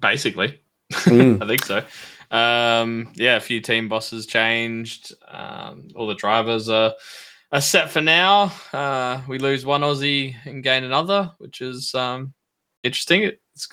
[0.00, 0.58] Basically,
[0.92, 1.42] Mm.
[1.42, 1.84] I think so.
[2.30, 5.12] Um, yeah, a few team bosses changed.
[5.28, 6.94] Um, all the drivers are,
[7.52, 8.50] are set for now.
[8.72, 12.32] Uh, we lose one Aussie and gain another, which is um,
[12.82, 13.24] interesting.
[13.24, 13.68] It's,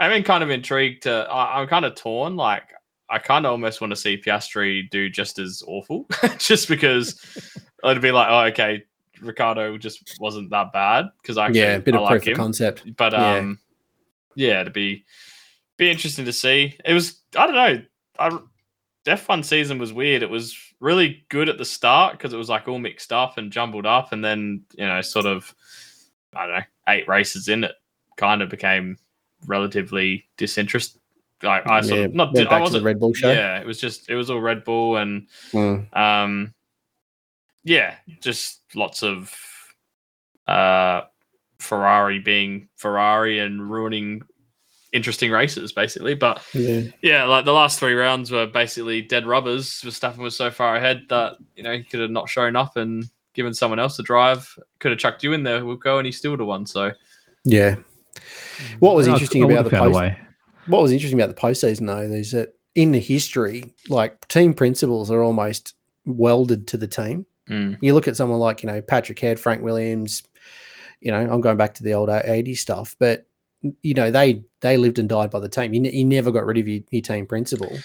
[0.00, 1.04] I'm in kind of intrigued.
[1.04, 2.34] To, I, I'm kind of torn.
[2.34, 2.72] Like,
[3.08, 6.06] I kind of almost want to see Piastri do just as awful,
[6.38, 7.20] just because
[7.84, 8.82] it'd be like, oh, okay,
[9.20, 12.38] Ricciardo just wasn't that bad because I yeah, a bit I of like proof of
[12.38, 12.96] concept.
[12.96, 13.36] but Yeah.
[13.36, 13.58] um
[14.36, 15.04] yeah to be
[15.76, 17.82] be interesting to see it was i don't know
[18.18, 18.38] I,
[19.06, 22.68] f1 season was weird it was really good at the start because it was like
[22.68, 25.52] all mixed up and jumbled up and then you know sort of
[26.34, 27.72] i don't know eight races in it
[28.16, 28.96] kind of became
[29.46, 31.00] relatively disinterested
[31.42, 33.30] like i sort yeah, of not i back to the wasn't Red Bull show.
[33.32, 35.96] yeah it was just it was all red bull and Mm.
[35.96, 36.54] um
[37.64, 39.34] yeah just lots of
[40.46, 41.02] uh
[41.58, 44.22] ferrari being ferrari and ruining
[44.92, 46.82] interesting races basically but Yeah.
[47.02, 51.02] yeah like the last three rounds were basically dead rubbers Verstappen was so far ahead
[51.10, 54.52] that you know he could have not shown up and given someone else a drive
[54.80, 56.90] could have chucked you in there we'll go and he still would have won so
[57.44, 57.76] Yeah.
[58.78, 60.18] What was I- interesting I about the post, way.
[60.66, 65.10] what was interesting about the postseason though is that in the history, like team principles
[65.10, 65.74] are almost
[66.06, 67.26] welded to the team.
[67.48, 70.22] mm, You look at someone like, you know, Patrick Head, Frank Williams,
[71.00, 73.26] you know, I'm going back to the old 80s stuff, but
[73.82, 75.74] you know, they they lived and died by the team.
[75.74, 77.76] You, ne- you never got rid of your, your team principle.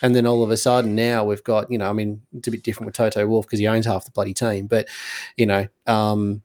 [0.00, 2.50] And then all of a sudden now we've got, you know, I mean, it's a
[2.52, 4.86] bit different with Toto Wolff because he owns half the bloody team, but
[5.36, 6.40] you know, um,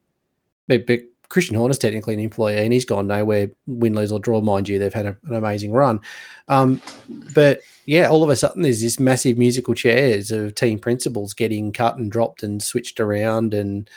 [0.68, 1.02] but, but
[1.34, 4.78] Christian Horner's technically an employee and he's gone nowhere, win, lose, or draw, mind you.
[4.78, 6.00] They've had a, an amazing run.
[6.48, 6.80] Um,
[7.34, 11.74] but yeah, all of a sudden there's this massive musical chairs of team principals getting
[11.74, 13.56] cut and dropped and switched around.
[13.56, 13.90] And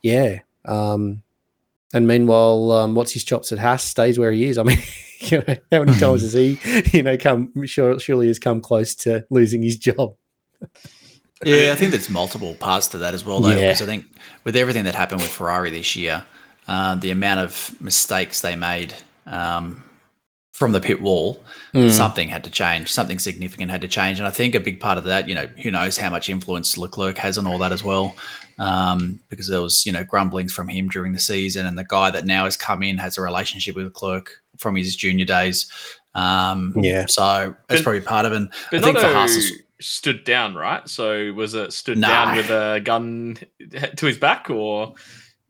[0.00, 0.38] yeah.
[0.64, 1.22] Um,
[1.92, 4.56] and meanwhile, um, what's his chops at Haas stays where he is.
[4.56, 4.78] I mean,
[5.18, 6.58] you know, how many times has he,
[6.96, 10.14] you know, come sure, surely has come close to losing his job?
[11.44, 11.70] yeah.
[11.70, 13.50] I think there's multiple parts to that as well, though.
[13.50, 13.72] Yeah.
[13.72, 14.06] Because I think
[14.44, 16.24] with everything that happened with Ferrari this year,
[16.68, 18.94] uh, the amount of mistakes they made
[19.26, 19.82] um,
[20.52, 21.42] from the pit wall,
[21.74, 21.90] Mm.
[21.90, 22.90] something had to change.
[22.90, 25.46] Something significant had to change, and I think a big part of that, you know,
[25.62, 28.16] who knows how much influence Leclerc has on all that as well.
[28.58, 32.10] Um, because there was, you know, grumblings from him during the season, and the guy
[32.10, 35.70] that now has come in has a relationship with Leclerc from his junior days.
[36.14, 37.04] Um, Yeah.
[37.06, 38.36] so that's But- probably part of it.
[38.36, 42.08] And but I think for Binotto Haas, stood down right so was it stood No.
[42.08, 43.38] down with a gun
[43.96, 44.94] to his back or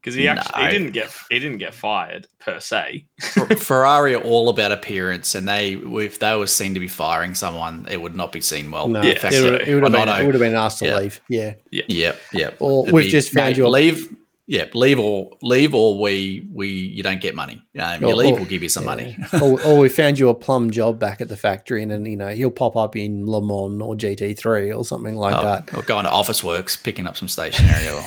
[0.08, 0.66] because he actually No.
[0.66, 3.04] he didn't get he didn't get fired per se
[3.58, 7.86] Ferrari are all about appearance, and they if they were seen to be firing someone,
[7.90, 8.88] it would not be seen well.
[8.88, 10.86] No, Yeah, it, so- would, it, would have been, it would have been asked to
[10.86, 10.98] Yeah.
[10.98, 11.20] leave.
[11.28, 11.54] Yeah.
[11.70, 12.50] yeah, yeah.
[12.58, 14.14] Or It'd we've be, just found "Mate, you a- leave.
[14.50, 17.60] Yeah, leave or leave or we we you don't get money.
[17.78, 19.14] Um, you Or- leave, or- we'll give you some money.
[19.42, 22.16] Or, or we found you a plum job back at the factory, and then you
[22.16, 25.82] know he'll pop up in Le Mans or GT3 or something like Oh, that or
[25.82, 27.88] going to Officeworks, picking up some stationery.
[27.90, 28.02] Or,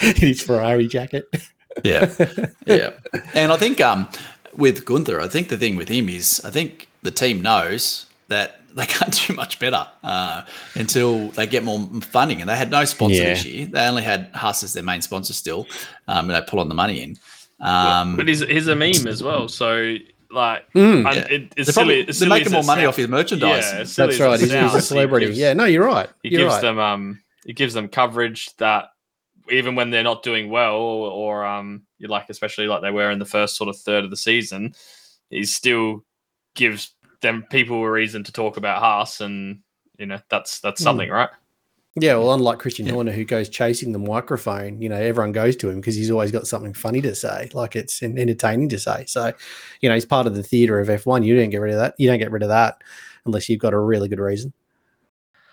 [0.00, 1.24] in his Ferrari jacket.
[1.84, 2.10] yeah,
[2.66, 2.90] yeah.
[3.34, 4.08] And I think um
[4.56, 8.60] with Gunther, I think the thing with him is I think the team knows that
[8.74, 10.42] they can't do much better uh,
[10.74, 12.40] until they get more funding.
[12.40, 13.66] And they had no sponsor this year.
[13.66, 15.66] They only had Haas as their main sponsor still.
[16.08, 17.18] Um, and they pull on the money in.
[17.60, 19.96] Um, but he's, he's a meme as well so
[20.30, 21.06] like Mm.
[21.06, 21.26] and Yeah.
[21.36, 22.88] it, it's they're, probably, silly, it's they're making more money sounds.
[22.88, 23.72] off his merchandise.
[23.72, 24.30] Yeah, That's right.
[24.40, 25.26] He's, he's sounds, a he celebrity.
[25.26, 26.08] gives- yeah, no, you're right.
[26.22, 26.60] he you're gives right.
[26.62, 28.91] them um he gives them coverage that
[29.52, 33.10] even when they're not doing well or, or um you like especially like they were
[33.10, 34.72] in the first sort of third of the season
[35.30, 36.04] he still
[36.54, 39.60] gives them people a reason to talk about Haas and
[39.98, 40.84] you know that's that's Hmm.
[40.84, 41.30] something right
[41.94, 42.94] Yeah, well, unlike Christian Yeah.
[42.94, 46.32] Horner, who goes chasing the microphone, you know, everyone goes to him because he's always
[46.32, 49.04] got something funny to say, like it's entertaining to say.
[49.06, 49.30] So,
[49.82, 51.22] you know, he's part of the theatre of F1.
[51.22, 51.94] You don't get rid of that.
[51.98, 52.78] You don't get rid of that
[53.26, 54.54] unless you've got a really good reason.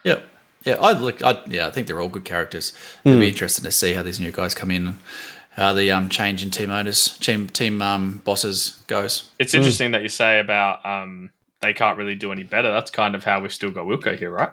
[0.05, 0.21] Yeah.
[0.65, 1.23] Yeah, I look.
[1.23, 2.73] I, yeah, I think they're all good characters.
[3.03, 3.21] It'll Hmm.
[3.21, 4.97] be interesting to see how these new guys come in,
[5.51, 9.29] how the um change in team owners, team team um bosses goes.
[9.39, 9.57] it's Hmm.
[9.57, 11.31] interesting that you say about um
[11.61, 14.31] they can't really do any better that's kind of how we've still got Wilco here
[14.31, 14.51] right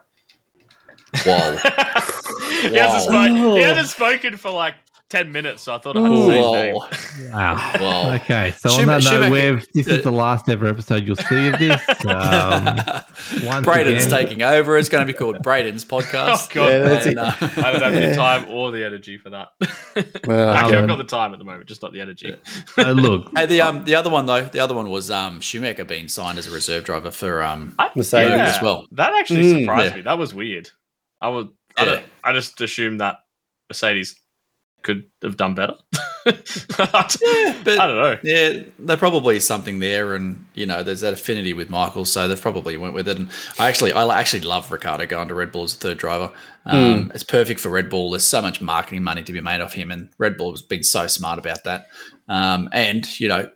[1.24, 1.57] Whoa.
[2.62, 3.24] he, hasn't Wow.
[3.24, 4.74] spoken, he hasn't spoken for like
[5.09, 6.74] 10 minutes, so I thought I had to say his name.
[7.32, 7.72] Wow.
[7.80, 8.14] Wow.
[8.16, 11.16] Okay, so on Schum- that note, Schumacher- we've, this is the last ever episode you'll
[11.16, 11.80] see of this.
[12.07, 12.64] Um,
[13.44, 14.76] once Braden's again- taking over.
[14.76, 16.52] It's going to be called Braden's Oh, podcast.
[16.52, 16.68] God.
[16.68, 17.18] Yeah, that's And, it.
[17.18, 19.48] uh, I don't have the time or the energy for that.
[20.26, 22.36] Well, Actually, I've um, got the time at the moment, just not the energy.
[22.78, 25.84] uh, look, Hey, the um, the other one though, the other one was um, Schumacher
[25.84, 28.86] being signed as a reserve driver for um, I- Mercedes as well.
[28.92, 29.96] That actually Mm, surprised yeah.
[29.96, 30.02] me.
[30.02, 30.68] That was weird.
[31.20, 31.48] I would.
[31.76, 32.00] I, Yeah.
[32.24, 33.18] I just assumed that
[33.70, 34.16] Mercedes
[34.82, 35.74] could have done better.
[36.26, 38.18] Yeah, but I don't know.
[38.24, 42.26] Yeah, there probably is something there, and you know, there's that affinity with Michael, so
[42.26, 43.16] they've probably went with it.
[43.16, 46.32] And I actually, I actually love Ricciardo going to Red Bull as a third driver.
[46.64, 48.10] Um, It's perfect for Red Bull.
[48.10, 50.82] There's so much marketing money to be made off him, and Red Bull has been
[50.82, 51.86] so smart about that.
[52.28, 53.48] Um, and you know,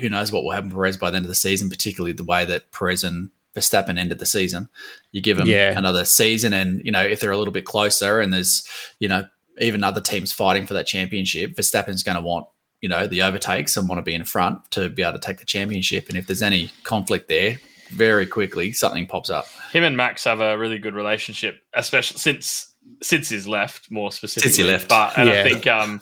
[0.00, 2.24] who knows what will happen to Perez by the end of the season, particularly the
[2.24, 4.68] way that Perez and Verstappen ended the season.
[5.12, 5.78] You give them Yeah.
[5.78, 8.66] another season, and you know, if they're a little bit closer, and there's
[8.98, 9.26] you know
[9.58, 12.46] even other teams fighting for that championship, Verstappen's going to want
[12.80, 15.38] you know the overtakes and want to be in front to be able to take
[15.38, 16.08] the championship.
[16.08, 17.58] And if there's any conflict there,
[17.90, 19.46] very quickly something pops up.
[19.72, 24.52] Him and Max have a really good relationship, especially since since he's left, more specifically.
[24.52, 24.88] Since he left.
[24.88, 25.40] But and Yeah.
[25.40, 26.00] I think um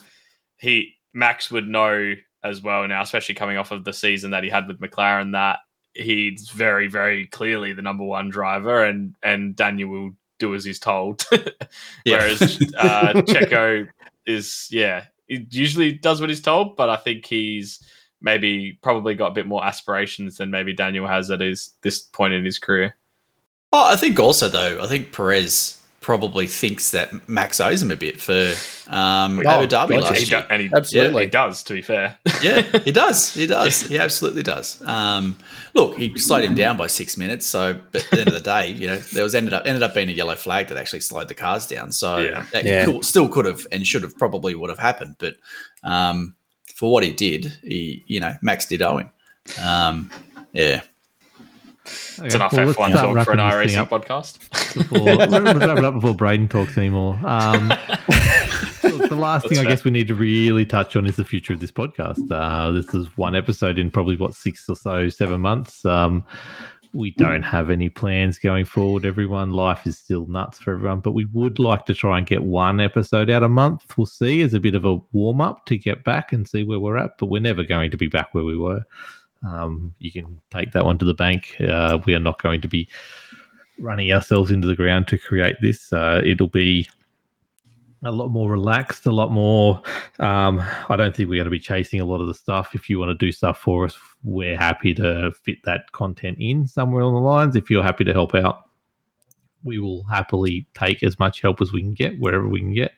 [0.57, 4.49] he Max would know as well now, especially coming off of the season that he
[4.49, 5.59] had with McLaren, that
[5.93, 10.79] he's very, very clearly the number one driver, and and Daniel will do as he's
[10.79, 11.25] told.
[12.05, 12.41] Whereas
[12.77, 13.87] uh, Checo
[14.25, 17.83] is, yeah, he usually does what he's told, but I think he's
[18.21, 22.33] maybe probably got a bit more aspirations than maybe Daniel has at his this point
[22.33, 22.95] in his career.
[23.71, 27.95] Oh, I think also though, I think Perez probably thinks that Max owes him a
[27.95, 28.53] bit for
[28.93, 29.95] um, Oh, Abu Dhabi gotcha.
[29.95, 30.47] He last do- year.
[30.51, 31.23] and he, Absolutely.
[31.23, 32.15] he does, to be fair.
[32.43, 33.33] yeah, he does.
[33.33, 33.81] He does.
[33.81, 34.79] He absolutely does.
[34.83, 35.35] Um,
[35.73, 37.47] look, he slowed him down by six minutes.
[37.47, 39.81] So, but at the end of the day, you know, there was ended up ended
[39.81, 41.91] up being a yellow flag that actually slowed the cars down.
[41.91, 42.45] So Yeah.
[42.53, 42.85] that Yeah.
[42.85, 45.15] could- still could have and should have probably would have happened.
[45.17, 45.37] But
[45.83, 46.35] um,
[46.75, 49.09] for what he did, he you know Max did owe him.
[49.59, 50.11] Um,
[51.85, 54.39] It's enough F1 talk for an iRacing podcast.
[54.73, 57.19] Before, let's wrap it up before Braden talks anymore.
[57.23, 57.69] Um,
[58.81, 61.53] the last thing That's I guess we need to really touch on is the future
[61.53, 62.31] of this podcast.
[62.31, 65.85] Uh, this is one episode in probably what six or so, seven months.
[65.85, 66.25] Um,
[66.93, 69.05] we don't have any plans going forward.
[69.05, 72.41] Everyone, life is still nuts for everyone, but we would like to try and get
[72.41, 73.83] one episode out a month.
[73.97, 76.79] We'll see as a bit of a warm up to get back and see where
[76.79, 77.17] we're at.
[77.17, 78.85] But we're never going to be back where we were.
[79.45, 81.55] Um, you can take that one to the bank.
[81.59, 82.87] Uh, we are not going to be
[83.79, 85.91] running ourselves into the ground to create this.
[85.91, 86.87] Uh, it'll be
[88.03, 89.81] a lot more relaxed, a lot more.
[90.19, 92.75] Um, I don't think we're going to be chasing a lot of the stuff.
[92.75, 96.67] If you want to do stuff for us, we're happy to fit that content in
[96.67, 97.55] somewhere on the lines.
[97.55, 98.69] If you're happy to help out,
[99.63, 102.93] we will happily take as much help as we can get wherever we can get.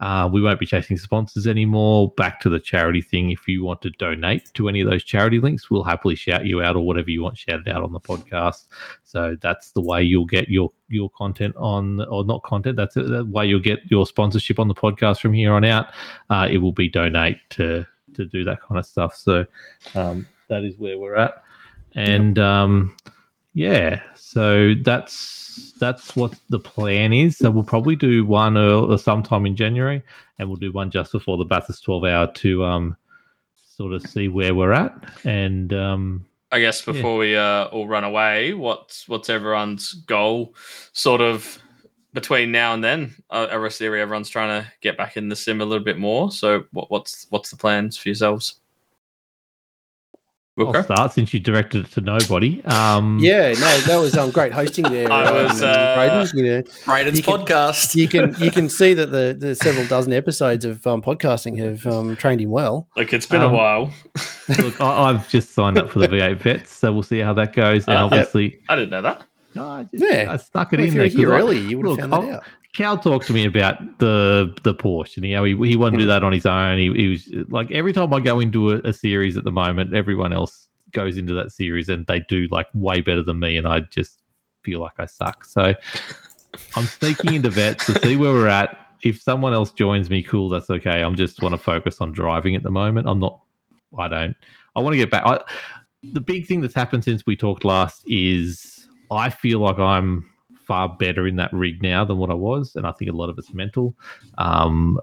[0.00, 2.12] Uh, we won't be chasing sponsors anymore.
[2.16, 3.30] Back to the charity thing.
[3.30, 6.62] If you want to donate to any of those charity links, we'll happily shout you
[6.62, 8.66] out or whatever you want shouted out on the podcast.
[9.04, 12.76] So that's the way you'll get your your content on, or not content.
[12.76, 15.92] That's the way you'll get your sponsorship on the podcast from here on out.
[16.30, 19.16] Uh, it will be donate to to do that kind of stuff.
[19.16, 19.46] So
[19.94, 21.42] um, that is where we're at,
[21.94, 22.96] and um,
[23.54, 27.36] yeah, so that's that's what the plan is.
[27.38, 30.02] So we'll probably do one or sometime in January,
[30.38, 32.96] and we'll do one just before the Bathurst twelve hour to um,
[33.76, 34.94] sort of see where we're at
[35.24, 35.72] and.
[35.72, 40.54] Um, I guess before we uh, all run away, what's what's everyone's goal,
[40.92, 41.58] sort of
[42.12, 43.14] between now and then?
[43.30, 46.30] Uh, everyone's trying to get back in the sim a little bit more.
[46.30, 48.60] So, what, what's what's the plans for yourselves?
[50.58, 52.62] I'll start since you directed it to nobody.
[52.64, 55.10] Um, Yeah, no, that was um, great hosting there.
[55.12, 57.94] I was, um, uh, Braden, you know, Braden's You can- podcast.
[57.94, 61.86] you can you can see that the, the several dozen episodes of um, podcasting have
[61.86, 62.86] um, trained him well.
[62.96, 63.90] Like it's been Um, a while.
[64.58, 67.54] Look, I, I've just signed up for the V8 vets, so we'll see how that
[67.54, 67.86] goes.
[67.88, 69.22] And Uh, obviously, I didn't know that.
[69.54, 70.32] no, I, just, Yeah.
[70.32, 71.20] I stuck it Well, in if there.
[71.20, 72.44] you're a I- you would have look, found that I'll- out.
[72.72, 76.04] Cal talked to me about the the Porsche and how he he wanted to do
[76.04, 76.08] hmm.
[76.08, 76.78] that on his own.
[76.78, 79.94] He, he was like every time I go into a, a series at the moment,
[79.94, 83.68] everyone else goes into that series and they do like way better than me, and
[83.68, 84.18] I just
[84.62, 85.44] feel like I suck.
[85.44, 85.74] So
[86.74, 88.78] I'm sneaking into vets to see where we're at.
[89.02, 91.02] If someone else joins me, cool, that's okay.
[91.02, 93.08] I'm just want to focus on driving at the moment.
[93.08, 93.40] I'm not.
[93.98, 94.36] I don't.
[94.76, 95.24] I want to get back.
[95.26, 95.40] I,
[96.02, 100.31] the big thing that's happened since we talked last is I feel like I'm
[100.72, 103.28] far better in that rig now than what I was, and I think a lot
[103.28, 103.94] of it's mental.
[104.38, 104.98] Um,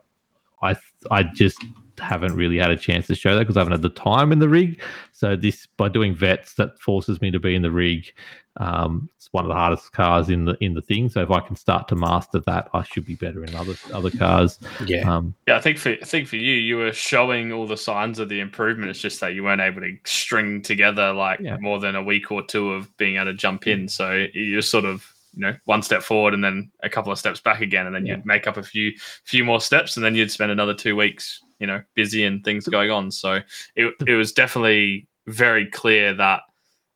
[0.64, 0.76] I
[1.12, 1.64] I just
[2.00, 4.40] haven't really had a chance to show that because I haven't had the time in
[4.40, 4.82] the rig.
[5.12, 8.12] So this by doing vets that forces me to be in the rig.
[8.58, 11.08] Um, it's one of the hardest cars in the in the thing.
[11.08, 14.10] So if I can start to master that, I should be better in other other
[14.10, 14.58] cars.
[14.88, 15.08] Yeah.
[15.08, 18.18] Um, Yeah, I think for I think for you, you were showing all the signs
[18.18, 18.90] of the improvement.
[18.90, 21.58] It's just that you weren't able to string together like Yeah.
[21.60, 23.88] more than a week or two of being able to jump in.
[23.88, 27.40] So you're sort of you know one step forward and then a couple of steps
[27.40, 28.16] back again, and then Yeah.
[28.16, 28.94] you'd make up a few
[29.26, 32.68] few more steps, and then you'd spend another two weeks you know busy and things
[32.68, 33.12] going on.
[33.12, 33.40] So
[33.76, 36.42] it it was definitely very clear that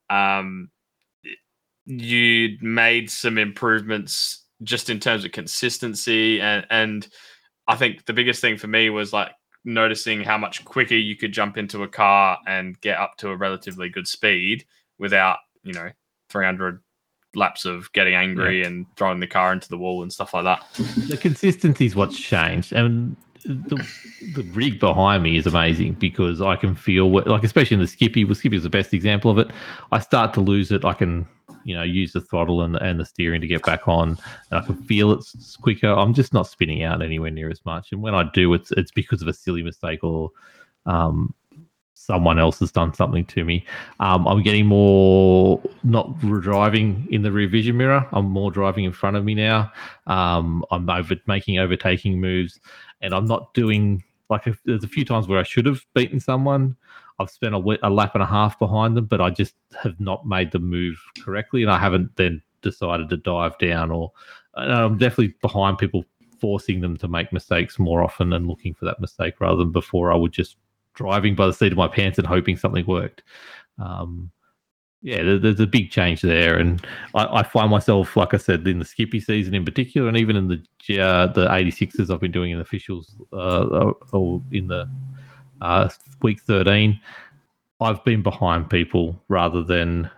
[0.09, 0.69] um
[1.85, 7.07] you'd made some improvements just in terms of consistency and and
[7.67, 9.31] I think the biggest thing for me was like
[9.65, 13.37] noticing how much quicker you could jump into a car and get up to a
[13.37, 14.65] relatively good speed
[14.99, 15.89] without, you know,
[16.29, 16.81] 300
[17.35, 20.63] laps of getting angry and throwing the car into the wall and stuff like that.
[21.07, 23.15] the consistency is what's changed, and
[23.45, 23.85] the,
[24.35, 27.87] the rig behind me is amazing because I can feel what, like, especially in the
[27.87, 28.23] Skippy.
[28.23, 29.51] Well, Skippy is the best example of it.
[29.91, 30.85] I start to lose it.
[30.85, 31.27] I can,
[31.63, 34.17] you know, use the throttle and, and the steering to get back on,
[34.51, 35.91] and I can feel it's quicker.
[35.91, 38.91] I'm just not spinning out anywhere near as much, and when I do, it's it's
[38.91, 40.31] because of a silly mistake or
[40.85, 41.33] um,
[42.05, 43.65] someone else has done something to me.
[43.99, 48.05] Um, I'm getting more not driving in the rear vision mirror.
[48.11, 49.71] I'm more driving in front of me now.
[50.07, 52.59] Um, I'm over making overtaking moves,
[53.01, 56.19] and I'm not doing like if, there's a few times where I should have beaten
[56.19, 56.75] someone.
[57.19, 60.25] I've spent a, a lap and a half behind them, but I just have not
[60.25, 63.91] made the move correctly, and I haven't then decided to dive down.
[63.91, 64.11] Or
[64.55, 66.03] I'm definitely behind people,
[66.41, 70.11] forcing them to make mistakes more often and looking for that mistake rather than before.
[70.11, 70.57] I would just
[70.93, 73.23] driving by the seat of my pants and hoping something worked.
[73.79, 74.31] Um,
[75.01, 78.79] yeah, there's a big change there, and I, I find myself, like I said, in
[78.79, 82.51] the Skippy season in particular, and even in the uh, the 86s I've been doing
[82.51, 84.89] in officials uh, or in the
[85.59, 85.89] uh,
[86.21, 86.97] week 13,
[87.81, 90.09] I've been behind people rather than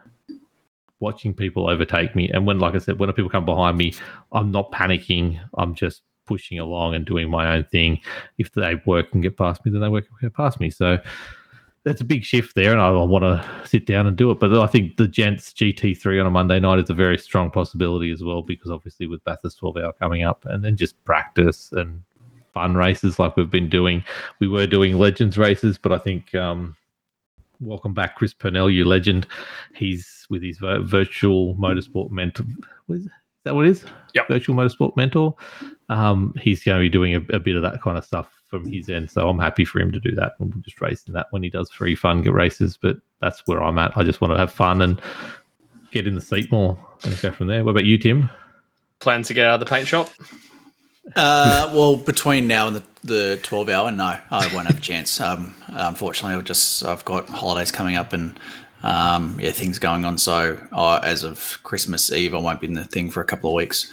[1.00, 2.30] watching people overtake me.
[2.30, 3.96] And when, like I said, when people come behind me,
[4.32, 5.40] I'm not panicking.
[5.58, 8.00] I'm just pushing along and doing my own thing.
[8.38, 10.70] If they work and get past me, then they work and get past me.
[10.70, 11.00] So
[11.84, 14.40] that's a big shift there, and I, want to sit down and do it.
[14.40, 18.12] But I think the Gents GT3 on a Monday night is a very strong possibility
[18.12, 22.02] as well, because obviously with Bathurst 12 hour coming up, and then just practice and
[22.56, 24.04] fun races like we've been doing.
[24.40, 26.76] We were doing Legends races, but I think um,
[27.60, 29.28] welcome back, Chris Purnell, you legend.
[29.76, 32.46] He's with his virtual motorsport mentor.
[33.54, 34.06] What is, is that what it is?
[34.14, 34.28] Yep.
[34.30, 35.36] Virtual motorsport mentor.
[35.90, 38.66] Um, he's going to be doing a, a bit of that kind of stuff from
[38.72, 39.12] his end.
[39.12, 40.34] So I'm happy for him to do that.
[40.40, 42.78] And we'll just race in that when he does free fun get races.
[42.82, 43.98] But that's where I'm at.
[43.98, 45.02] I just want to have fun and
[45.92, 47.64] get in the seat more and go from there.
[47.64, 48.30] What about you, Tim?
[49.00, 50.10] Plan to get out of the paint shop?
[51.16, 55.22] Uh, well, between now and the, the 12 hour, no, I won't have a chance.
[55.22, 58.40] Um, unfortunately, I've just I've got holidays coming up and
[58.86, 60.18] um, yeah, things going on.
[60.18, 63.50] So uh, as of Christmas Eve, I won't be in the thing for a couple
[63.50, 63.92] of weeks.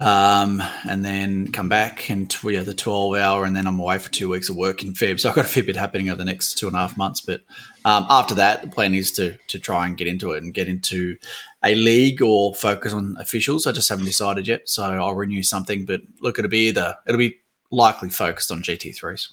[0.00, 4.10] Um, and then come back and yeah, the 12 hour, and then I'm away for
[4.10, 5.20] two weeks of work in Feb.
[5.20, 7.20] So I've got a fair bit happening over the next two and a half months.
[7.20, 7.42] But
[7.84, 10.68] um, after that, the plan is to to try and get into it and get
[10.68, 11.16] into
[11.62, 13.66] a league or focus on officials.
[13.66, 14.68] I just haven't decided yet.
[14.68, 17.36] So I'll renew something, but look, it'll be either it'll be
[17.70, 19.28] likely focused on GT3s.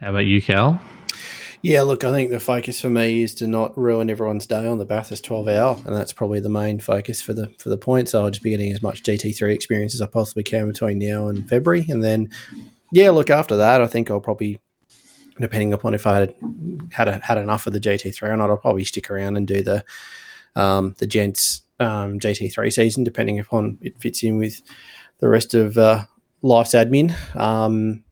[0.00, 0.80] How about you, Cal?
[1.64, 4.76] Yeah, look, I think the focus for me is to not ruin everyone's day on
[4.76, 8.10] the Bathurst 12 hour, and that's probably the main focus for the for the points.
[8.10, 11.28] So I'll just be getting as much GT3 experience as I possibly can between now
[11.28, 12.28] and February, and then
[12.92, 13.80] yeah, look after that.
[13.80, 14.60] I think I'll probably,
[15.40, 16.34] depending upon if I had
[16.92, 19.62] had a, had enough of the GT3 or not, I'll probably stick around and do
[19.62, 19.82] the
[20.56, 24.60] um, the gents um, GT3 season, depending upon it fits in with
[25.20, 26.04] the rest of uh,
[26.42, 27.14] life's admin.
[27.34, 28.04] Um,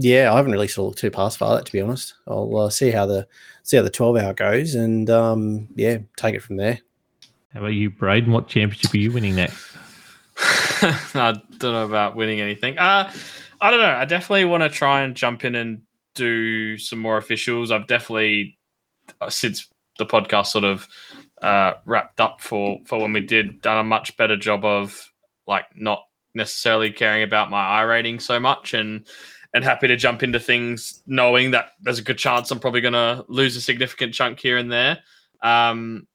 [0.00, 2.14] yeah, I haven't really sort of looked too past far that to be honest.
[2.26, 3.26] I'll uh, see how the
[3.64, 6.78] see how the twelve hour goes, and um, yeah, take it from there.
[7.52, 8.32] How about you, Braden?
[8.32, 9.76] What championship are you winning next?
[10.36, 12.78] I don't know about winning anything.
[12.78, 13.10] Uh,
[13.60, 13.86] I don't know.
[13.86, 15.82] I definitely want to try and jump in and
[16.14, 17.72] do some more officials.
[17.72, 18.56] I've definitely,
[19.20, 19.66] uh, since
[19.98, 20.86] the podcast sort of
[21.42, 25.10] uh, wrapped up for for when we did, done a much better job of
[25.48, 29.06] like not necessarily caring about my iRating so much and
[29.54, 32.94] and happy to jump into things knowing that there's a good chance I'm probably going
[32.94, 34.98] to lose a significant chunk here and there.
[35.42, 36.06] Um,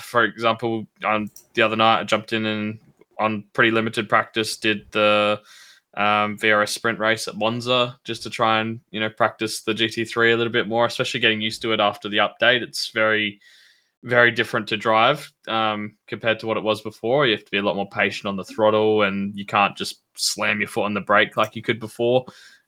[0.00, 2.80] for example, on the other night, I jumped in and
[3.18, 5.40] on pretty limited practice did the
[5.96, 10.34] um, VRS sprint race at Monza just to try and you know practice the GT3
[10.34, 12.62] a little bit more, especially getting used to it after the update.
[12.62, 13.40] It's very
[14.04, 17.26] very different to drive um, compared to what it was before.
[17.26, 20.02] You have to be a lot more patient on the throttle, and you can't just
[20.14, 22.24] slam your foot on the brake like you could before.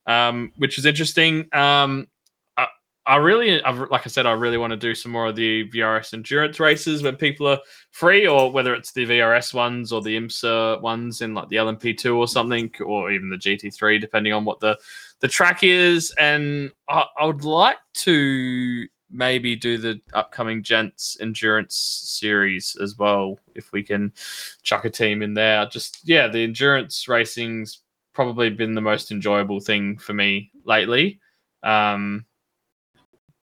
[0.07, 1.47] um, which is interesting.
[1.53, 2.09] Um,
[2.57, 2.67] I,
[3.07, 5.69] I really, I've, like I said, I really want to do some more of the
[5.71, 7.61] VRS endurance races when people are
[7.93, 12.17] free, or whether it's the VRS ones or the IMSA ones in like the LMP2
[12.17, 14.77] or something, or even the GT3, depending on what the
[15.21, 16.15] the track is.
[16.19, 23.39] And I, I would like to maybe do the upcoming gents endurance series as well
[23.55, 24.13] if we can
[24.63, 25.67] chuck a team in there.
[25.67, 27.83] Just yeah the endurance racing's
[28.13, 31.21] probably been the most enjoyable thing for me lately.
[31.63, 32.27] Um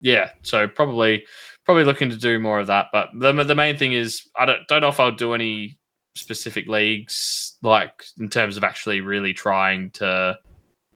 [0.01, 1.25] yeah so probably
[1.63, 4.67] probably looking to do more of that but the, the main thing is i don't,
[4.67, 5.77] don't know if i'll do any
[6.15, 10.37] specific leagues like in terms of actually really trying to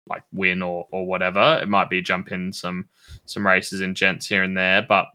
[0.09, 2.88] like win or or whatever it might be jump in some
[3.26, 5.06] some races in gents here and there, but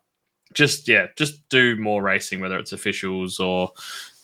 [0.54, 3.72] just yeah, just do more racing, whether it's officials or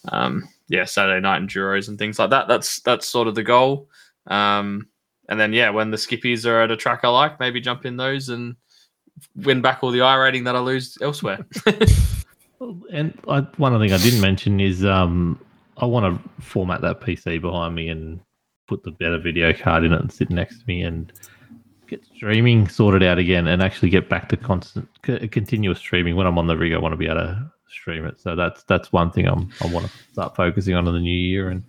[0.09, 2.47] um, yeah, Saturday night enduros and things like that.
[2.47, 3.89] That's that's sort of the goal.
[4.27, 4.87] Um,
[5.27, 7.97] and then yeah, when the skippies are at a track I like, maybe jump in
[7.97, 8.55] those and
[9.35, 11.45] win back all the iRating that I lose elsewhere.
[12.91, 15.39] and I, one other thing I didn't mention is um,
[15.77, 18.19] I want to format that PC behind me and
[18.69, 21.11] put the better video card in it and sit next to me and
[21.87, 26.15] get streaming sorted out again and actually get back to constant c- continuous streaming.
[26.15, 28.21] When i'm on the rig i want to be able to stream it.
[28.21, 31.11] So that's that's one thing i'm i want to start focusing on in the new
[31.11, 31.63] year and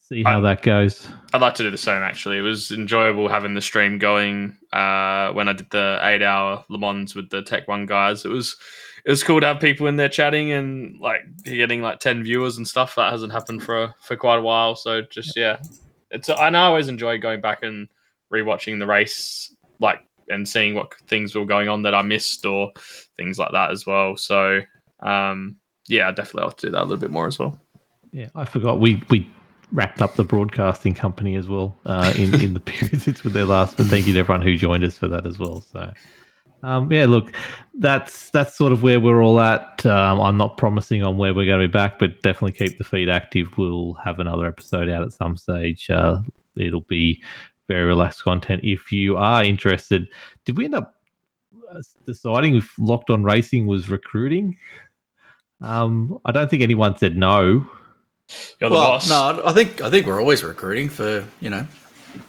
[0.00, 1.08] see how I, that goes.
[1.34, 2.38] I'd like to do the same actually.
[2.38, 6.78] It was enjoyable having the stream going uh when i did the eight hour le
[6.78, 8.24] mans with the tech one guys.
[8.24, 8.56] It was
[9.04, 12.58] it was cool to have people in there chatting and like getting like 10 viewers
[12.58, 12.94] and stuff.
[12.94, 14.76] That hasn't happened for for quite a while.
[14.76, 15.58] So just yeah
[16.10, 17.88] it's i know i always enjoy going back and
[18.32, 22.70] rewatching the race, like and seeing what things were going on that I missed or
[23.16, 24.16] things like that as well.
[24.16, 24.60] So
[25.00, 25.56] um,
[25.88, 27.58] yeah, I definitely have to do that a little bit more as well.
[28.12, 29.30] Yeah, I forgot we we
[29.72, 33.44] wrapped up the broadcasting company as well uh, in in the period since with their
[33.44, 33.76] last.
[33.76, 35.64] But thank you to everyone who joined us for that as well.
[35.72, 35.92] So.
[36.62, 37.34] Um, yeah, look,
[37.74, 39.84] that's that's sort of where we're all at.
[39.86, 42.84] Um, I'm not promising on where we're going to be back, but definitely keep the
[42.84, 43.56] feed active.
[43.56, 45.88] We'll have another episode out at some stage.
[45.88, 46.22] Uh,
[46.56, 47.22] it'll be
[47.68, 48.62] very relaxed content.
[48.64, 50.08] If you are interested,
[50.44, 50.96] did we end up
[51.70, 54.56] uh, deciding if Locked On Racing was recruiting?
[55.60, 57.68] Um, I don't think anyone said no.
[58.60, 61.66] You're well, no, I think I think we're always recruiting for you know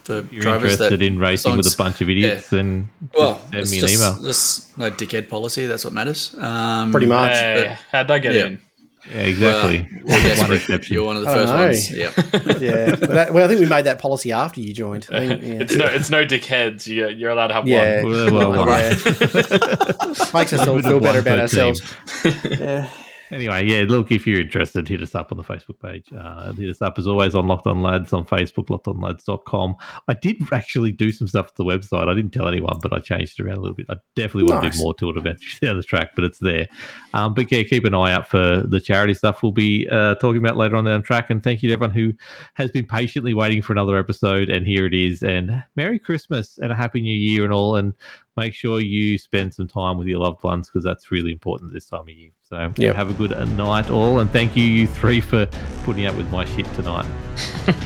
[0.04, 2.56] for You're drivers interested in racing songs, with a bunch of idiots, yeah.
[2.56, 4.22] then well, send me an just, email.
[4.22, 5.66] Just no dickhead policy.
[5.66, 6.34] That's what matters.
[6.38, 7.32] Um, Pretty much.
[7.32, 8.46] Hey, how'd I get yeah.
[8.46, 8.60] in?
[9.08, 9.88] Yeah, exactly.
[10.04, 10.94] Well, one exception.
[10.94, 11.90] You're one of the first ones.
[11.90, 12.12] Yeah.
[12.60, 12.96] yeah.
[13.00, 15.08] Well, that, well, I think we made that policy after you joined.
[15.10, 15.48] I think, yeah.
[15.60, 16.86] It's no, it's no dickheads.
[16.86, 18.02] You're, you're allowed to have yeah.
[18.02, 18.12] one.
[18.12, 18.90] Well, well, yeah.
[20.34, 21.82] Makes us all feel better about ourselves.
[22.44, 22.90] yeah.
[23.30, 26.06] Anyway, yeah, look, if you're interested, hit us up on the Facebook page.
[26.16, 29.76] Uh, hit us up as always on Locked On Lads on Facebook, lockedonlads.com.
[30.08, 32.08] I did actually do some stuff to the website.
[32.08, 33.86] I didn't tell anyone, but I changed it around a little bit.
[33.88, 34.72] I definitely want nice.
[34.72, 36.66] to do more to it eventually down the track, but it's there.
[37.14, 40.38] Um, but yeah, keep an eye out for the charity stuff we'll be uh, talking
[40.38, 41.30] about later on down the track.
[41.30, 42.12] And thank you to everyone who
[42.54, 44.50] has been patiently waiting for another episode.
[44.50, 45.22] And here it is.
[45.22, 47.76] And Merry Christmas and a Happy New Year and all.
[47.76, 47.94] And
[48.40, 51.86] make sure you spend some time with your loved ones because that's really important this
[51.86, 52.30] time of year.
[52.42, 52.96] So yep.
[52.96, 55.46] have a good night, all, and thank you, you three, for
[55.84, 57.06] putting up with my shit tonight.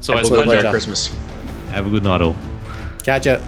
[0.00, 1.08] so, it's always Christmas.
[1.70, 2.36] Have a good night, all.
[3.02, 3.40] Catch ya.